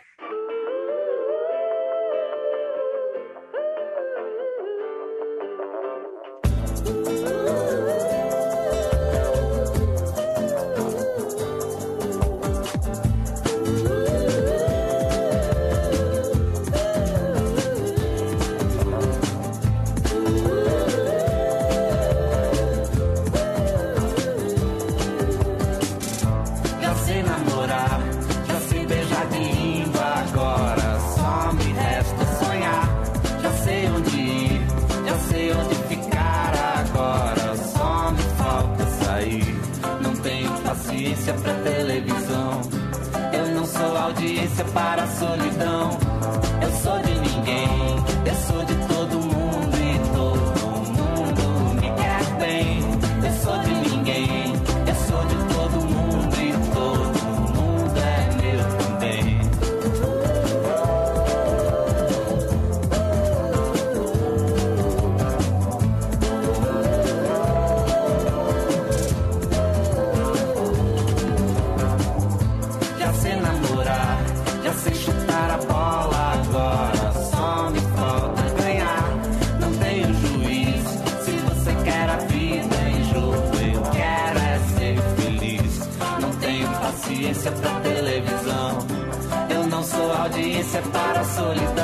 Para 91.42 91.81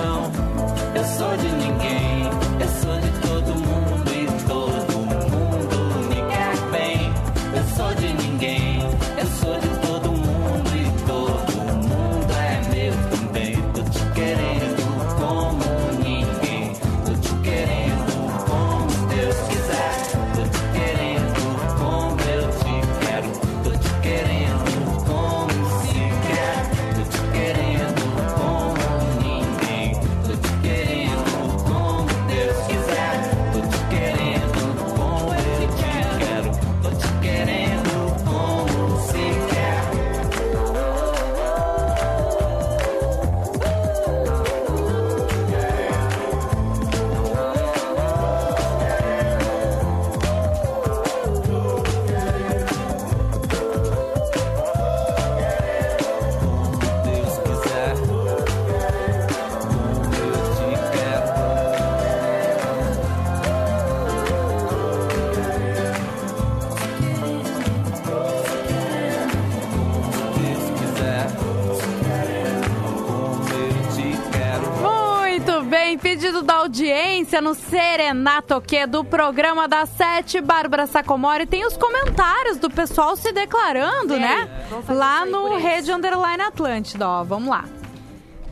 no 77.41 77.53
Serenato 77.55 78.61
que 78.61 78.85
do 78.85 79.03
programa 79.03 79.67
da 79.67 79.85
Sete, 79.85 80.39
Bárbara 80.39 80.85
Sacomori. 80.85 81.45
Tem 81.45 81.65
os 81.65 81.75
comentários 81.75 82.57
do 82.57 82.69
pessoal 82.69 83.15
se 83.15 83.31
declarando, 83.31 84.17
né? 84.19 84.47
Lá 84.87 85.25
no. 85.25 85.57
Rede 85.57 85.91
Underline 85.91 86.43
Atlântida, 86.43 87.07
ó. 87.07 87.23
Vamos 87.23 87.49
lá. 87.49 87.65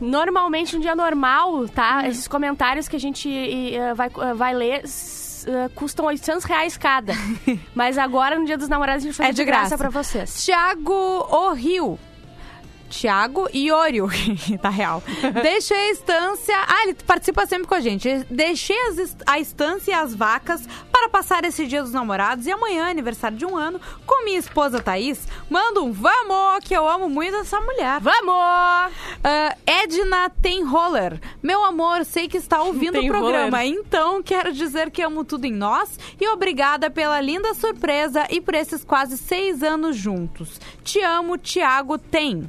Normalmente, 0.00 0.76
um 0.76 0.80
dia 0.80 0.94
normal, 0.94 1.68
tá? 1.68 2.02
Hum. 2.02 2.08
Esses 2.08 2.28
comentários 2.28 2.88
que 2.88 2.96
a 2.96 3.00
gente 3.00 3.30
eh, 3.74 3.94
vai, 3.94 4.08
eh, 4.08 4.34
vai 4.34 4.54
ler 4.54 4.82
eh, 4.84 5.70
custam 5.74 6.06
800 6.06 6.44
reais 6.44 6.76
cada. 6.76 7.12
Mas 7.74 7.96
agora, 7.96 8.38
no 8.38 8.44
Dia 8.44 8.58
dos 8.58 8.68
Namorados, 8.68 9.04
a 9.04 9.06
gente 9.06 9.16
faz 9.16 9.30
É 9.30 9.32
de 9.32 9.44
graça. 9.44 9.78
pra 9.78 9.88
vocês. 9.88 10.44
Tiago 10.44 10.92
O'Rio. 11.30 11.98
Tiago 12.88 13.48
Iorio, 13.54 14.08
tá 14.60 14.68
real. 14.70 15.02
Deixei 15.42 15.76
a 15.76 15.90
estância. 15.90 16.54
Ah, 16.66 16.82
ele 16.84 16.94
participa 16.94 17.46
sempre 17.46 17.66
com 17.66 17.74
a 17.74 17.80
gente. 17.80 18.24
Deixei 18.30 18.76
as 18.88 19.16
a 19.26 19.38
estância 19.38 19.90
e 19.90 19.94
as 19.94 20.14
vacas 20.14 20.62
para 20.90 21.08
passar 21.08 21.44
esse 21.44 21.66
dia 21.66 21.82
dos 21.82 21.92
namorados 21.92 22.46
e 22.46 22.50
amanhã, 22.50 22.88
aniversário 22.88 23.36
de 23.36 23.44
um 23.44 23.56
ano, 23.56 23.80
com 24.06 24.24
minha 24.24 24.38
esposa 24.38 24.80
Thaís. 24.80 25.26
Manda 25.50 25.80
um 25.80 25.92
vamos, 25.92 26.64
que 26.64 26.74
eu 26.74 26.88
amo 26.88 27.08
muito 27.08 27.36
essa 27.36 27.60
mulher. 27.60 28.00
Vamos! 28.00 28.92
Ah, 29.24 29.56
Edna 29.66 30.30
tem 30.30 30.64
roller. 30.64 31.20
Meu 31.42 31.64
amor, 31.64 32.04
sei 32.04 32.28
que 32.28 32.36
está 32.36 32.62
ouvindo 32.62 32.92
Tem 32.98 33.08
o 33.10 33.12
programa, 33.12 33.58
roller. 33.58 33.72
então 33.78 34.22
quero 34.22 34.52
dizer 34.52 34.90
que 34.90 35.02
amo 35.02 35.24
tudo 35.24 35.44
em 35.44 35.52
nós 35.52 35.98
e 36.20 36.28
obrigada 36.28 36.90
pela 36.90 37.20
linda 37.20 37.54
surpresa 37.54 38.26
e 38.30 38.40
por 38.40 38.54
esses 38.54 38.84
quase 38.84 39.16
seis 39.18 39.62
anos 39.62 39.96
juntos. 39.96 40.60
Te 40.82 41.00
amo, 41.00 41.36
Tiago 41.36 41.98
tem. 41.98 42.48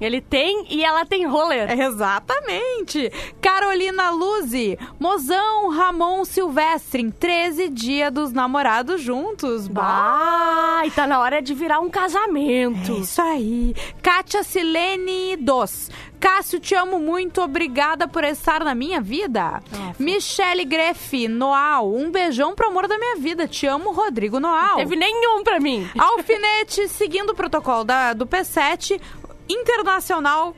Ele 0.00 0.20
tem 0.20 0.66
e 0.70 0.84
ela 0.84 1.04
tem 1.04 1.26
roller. 1.26 1.70
Exatamente. 1.78 3.10
Carolina 3.40 4.10
Luzi, 4.10 4.78
Mozão 5.00 5.70
Ramon 5.70 6.24
Silvestre, 6.24 7.02
em 7.02 7.10
13 7.10 7.68
dias 7.68 8.12
dos 8.12 8.32
namorados 8.32 9.00
juntos. 9.00 9.68
Bah, 9.68 10.82
e 10.84 10.90
tá 10.90 11.06
na 11.06 11.20
hora 11.20 11.40
de 11.40 11.54
virar 11.54 11.80
um 11.80 11.88
casamento. 11.88 12.92
É 12.92 12.98
isso 12.98 13.22
aí. 13.22 13.74
Kátia 14.02 14.42
Silene 14.42 15.36
Dos. 15.36 15.90
Cássio, 16.18 16.58
te 16.58 16.74
amo 16.74 16.98
muito. 16.98 17.42
Obrigada 17.42 18.08
por 18.08 18.24
estar 18.24 18.64
na 18.64 18.74
minha 18.74 19.00
vida. 19.00 19.62
Michele 19.98 20.64
Greff, 20.64 21.28
Noal. 21.28 21.92
Um 21.92 22.10
beijão 22.10 22.54
pro 22.54 22.68
amor 22.68 22.88
da 22.88 22.98
minha 22.98 23.16
vida. 23.16 23.46
Te 23.46 23.66
amo, 23.66 23.92
Rodrigo 23.92 24.40
Noal. 24.40 24.76
Teve 24.76 24.96
nenhum 24.96 25.44
pra 25.44 25.60
mim. 25.60 25.88
Alfinete, 25.98 26.88
seguindo 26.88 27.30
o 27.30 27.34
protocolo 27.34 27.84
da, 27.84 28.12
do 28.12 28.26
P7, 28.26 29.00
internacional. 29.48 30.54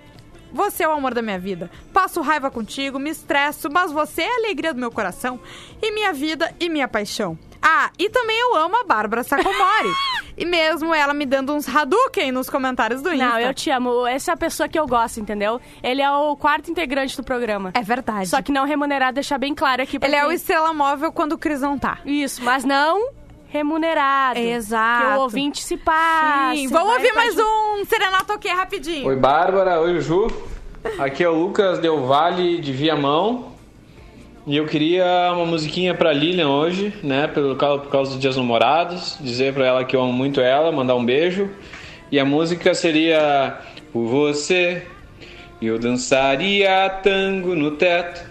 Você 0.53 0.83
é 0.83 0.89
o 0.89 0.93
amor 0.93 1.13
da 1.13 1.21
minha 1.21 1.39
vida. 1.39 1.71
Passo 1.93 2.23
raiva 2.23 2.51
contigo, 2.51 2.99
me 2.99 3.11
estresso, 3.11 3.69
mas 3.71 3.93
você 3.93 4.23
é 4.23 4.35
a 4.35 4.39
alegria 4.39 4.73
do 4.73 4.81
meu 4.81 4.91
coração 4.91 5.39
e 5.83 5.93
minha 5.93 6.13
vida 6.13 6.55
e 6.59 6.69
minha 6.69 6.89
paixão. 6.89 7.39
Ah, 7.61 7.91
e 7.99 8.09
também 8.09 8.39
eu 8.39 8.57
amo 8.57 8.77
a 8.77 8.85
Bárbara 8.85 9.23
Sacomori. 9.23 9.93
e 10.37 10.45
mesmo 10.45 10.95
ela 10.95 11.13
me 11.13 11.27
dando 11.27 11.53
uns 11.53 11.69
Hadouken 11.69 12.33
nos 12.33 12.49
comentários 12.49 13.03
do 13.03 13.13
Insta. 13.13 13.27
Não, 13.27 13.39
eu 13.39 13.53
te 13.53 13.71
amo. 13.71 14.07
Essa 14.07 14.31
é 14.31 14.35
a 14.35 14.37
pessoa 14.37 14.69
que 14.69 14.79
eu 14.79 14.87
gosto, 14.87 15.21
entendeu? 15.21 15.61
Ele 15.83 16.01
é 16.01 16.11
o 16.11 16.37
quarto 16.37 16.71
integrante 16.71 17.17
do 17.17 17.25
programa. 17.25 17.73
É 17.75 17.83
verdade. 17.83 18.29
Só 18.29 18.41
que 18.41 18.53
não 18.53 18.65
remunerado, 18.65 19.15
deixar 19.15 19.39
bem 19.39 19.55
claro 19.55 19.83
aqui. 19.83 19.99
Ele 20.01 20.17
é 20.17 20.27
o 20.27 20.33
estrela 20.33 20.73
móvel 20.73 21.13
quando 21.13 21.33
o 21.33 21.39
Cris 21.39 21.61
não 21.61 21.79
tá. 21.79 21.99
Isso, 22.05 22.43
mas 22.43 22.65
não 22.65 23.11
remunerado. 23.49 24.39
Exato. 24.39 25.07
Que 25.07 25.19
o 25.19 25.23
ouvinte 25.23 25.63
se 25.63 25.77
passa. 25.77 26.55
Sim, 26.55 26.69
vamos 26.69 26.95
ouvir 26.95 27.13
mais 27.15 27.35
um 27.37 27.85
Serenato 27.85 28.33
aqui 28.33 28.49
rapidinho. 28.49 29.07
Oi, 29.07 29.17
Bárbara. 29.17 29.81
Oi, 29.81 30.01
Ju. 30.01 30.29
Aqui 30.99 31.25
é 31.25 31.29
o 31.29 31.35
Lucas 31.35 31.79
Del 31.79 32.07
Valle 32.07 32.61
de 32.61 32.73
Viamão. 32.73 33.53
E 34.47 34.57
eu 34.57 34.65
queria 34.65 35.33
uma 35.35 35.45
musiquinha 35.45 35.95
pra 35.95 36.13
Lilian 36.13 36.49
hoje, 36.49 36.95
né? 37.03 37.27
Pelo, 37.27 37.55
por 37.57 37.91
causa 37.91 38.13
dos 38.13 38.21
Dias 38.21 38.37
Namorados. 38.37 39.19
Dizer 39.21 39.53
pra 39.53 39.67
ela 39.67 39.85
que 39.85 39.97
eu 39.97 40.01
amo 40.01 40.13
muito 40.13 40.41
ela, 40.41 40.71
mandar 40.71 40.95
um 40.95 41.05
beijo. 41.05 41.51
E 42.11 42.19
a 42.19 42.25
música 42.25 42.75
seria 42.75 43.59
Por 43.93 44.07
você. 44.07 44.87
Eu 45.61 45.79
dançaria 45.79 46.89
tango 47.03 47.55
no 47.55 47.73
teto. 47.73 48.25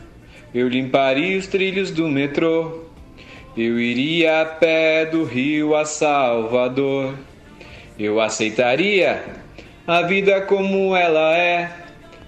Eu 0.53 0.67
limparia 0.67 1.37
os 1.37 1.45
trilhos 1.45 1.91
do 1.91 2.07
metrô. 2.07 2.85
Eu 3.57 3.79
iria 3.79 4.41
a 4.41 4.45
pé 4.45 5.03
do 5.03 5.23
Rio 5.23 5.75
a 5.75 5.83
Salvador. 5.83 7.15
Eu 7.97 8.21
aceitaria 8.21 9.23
a 9.87 10.03
vida 10.03 10.41
como 10.41 10.95
ela 10.95 11.35
é. 11.35 11.71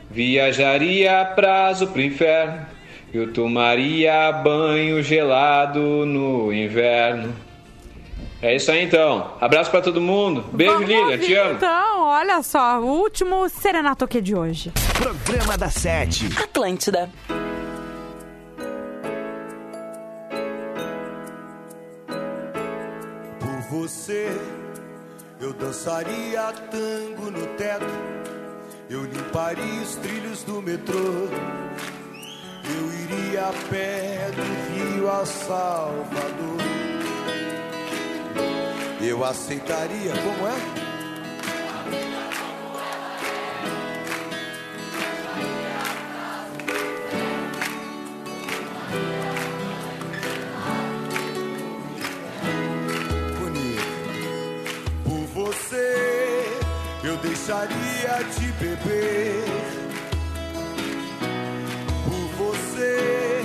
Viajaria 0.10 1.22
a 1.22 1.26
prazo 1.26 1.86
pro 1.86 2.02
inferno. 2.02 2.66
Eu 3.14 3.32
tomaria 3.32 4.32
banho 4.32 5.04
gelado 5.04 6.04
no 6.04 6.52
inverno. 6.52 7.32
É 8.42 8.56
isso 8.56 8.72
aí 8.72 8.84
então. 8.84 9.34
Abraço 9.40 9.70
pra 9.70 9.82
todo 9.82 10.02
mundo. 10.02 10.44
Beijo, 10.52 10.74
Vamos 10.74 10.90
ouvir, 10.90 11.20
Te 11.20 11.36
amo. 11.36 11.54
Então, 11.54 12.06
olha 12.06 12.42
só, 12.42 12.80
o 12.80 12.86
último 12.86 13.48
Serenato 13.50 14.04
aqui 14.04 14.20
de 14.20 14.34
hoje. 14.34 14.72
Programa 14.98 15.56
da 15.56 15.70
Sete. 15.70 16.28
Atlântida. 16.42 17.08
Você, 23.90 24.30
eu 25.42 25.52
dançaria 25.52 26.54
tango 26.70 27.32
no 27.32 27.48
teto. 27.58 27.86
Eu 28.88 29.04
limparia 29.04 29.82
os 29.82 29.96
trilhos 29.96 30.44
do 30.44 30.62
metrô. 30.62 31.28
Eu 32.66 32.94
iria 33.04 33.48
a 33.48 33.54
pé 33.68 34.30
do 34.36 34.94
Rio 34.94 35.10
a 35.10 35.26
Salvador. 35.26 36.60
Eu 39.02 39.26
aceitaria, 39.26 40.12
como 40.12 40.48
é? 40.48 40.89
Deixaria 57.22 58.24
de 58.38 58.52
beber. 58.54 59.80
você 62.38 63.42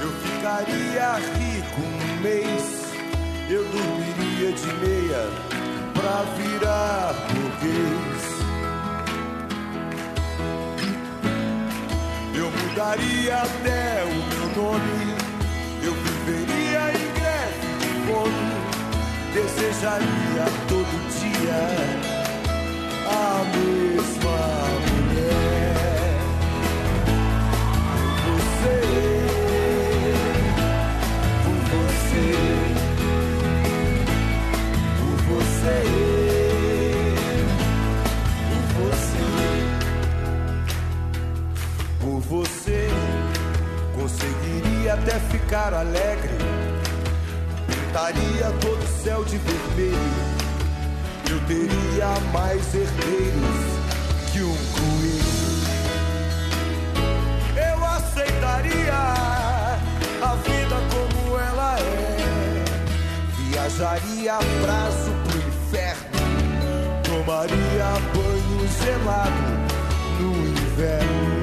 eu 0.00 0.10
ficaria 0.12 1.14
rico 1.14 1.80
um 1.80 2.20
mês. 2.20 2.76
Eu 3.48 3.64
dormiria 3.64 4.52
de 4.52 4.66
meia 4.66 5.30
pra 5.94 6.22
virar 6.36 7.14
burguês. 7.32 8.22
Eu 12.34 12.50
mudaria 12.50 13.36
até 13.36 14.04
o 14.04 14.16
meu 14.30 14.62
nome. 14.62 15.16
Eu 15.82 15.94
viveria 15.94 16.82
em 16.90 17.08
greve 17.14 17.68
de 17.80 17.90
fome. 18.06 18.46
Desejaria 19.32 20.44
todo 20.68 20.94
dia 21.20 22.25
a 23.06 23.44
mesma 23.56 24.38
mulher. 24.86 26.18
Você, 28.26 28.78
por 31.44 31.60
você, 31.72 32.26
por 34.98 35.16
você, 35.24 35.76
por 38.50 38.62
você, 38.74 39.28
por 42.00 42.18
você, 42.20 42.80
conseguiria 43.94 44.94
até 44.94 45.18
ficar 45.30 45.72
alegre. 45.72 46.36
Pintaria 47.66 48.50
todo 48.60 48.82
o 48.82 48.88
céu 49.02 49.24
de 49.24 49.38
vermelho. 49.38 50.35
Eu 51.36 51.42
teria 51.42 52.18
mais 52.32 52.74
herdeiros 52.74 53.66
que 54.32 54.40
um 54.40 54.56
coelho. 54.72 55.36
Eu 57.54 57.84
aceitaria 57.84 58.94
a 60.22 60.34
vida 60.36 60.76
como 60.90 61.38
ela 61.38 61.78
é. 61.78 62.64
Viajaria 63.36 64.32
a 64.32 64.38
prazo 64.62 65.12
pro 65.24 65.38
inferno. 65.38 66.16
Tomaria 67.04 68.00
banho 68.14 68.68
gelado 68.82 69.46
no 70.18 70.32
inverno. 70.48 71.35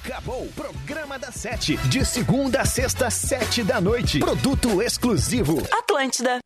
Acabou 0.05 0.43
o 0.45 0.53
Programa 0.53 1.19
da 1.19 1.31
Sete. 1.31 1.77
De 1.89 2.05
segunda 2.05 2.63
a 2.63 2.65
sexta, 2.65 3.11
sete 3.11 3.63
da 3.63 3.81
noite. 3.81 4.19
Produto 4.21 4.81
exclusivo. 4.83 5.59
Atlântida. 5.71 6.39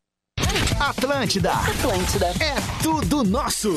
Atlântida. 0.81 1.53
Atlântida. 1.53 2.27
É 2.41 2.83
tudo 2.83 3.23
nosso. 3.23 3.71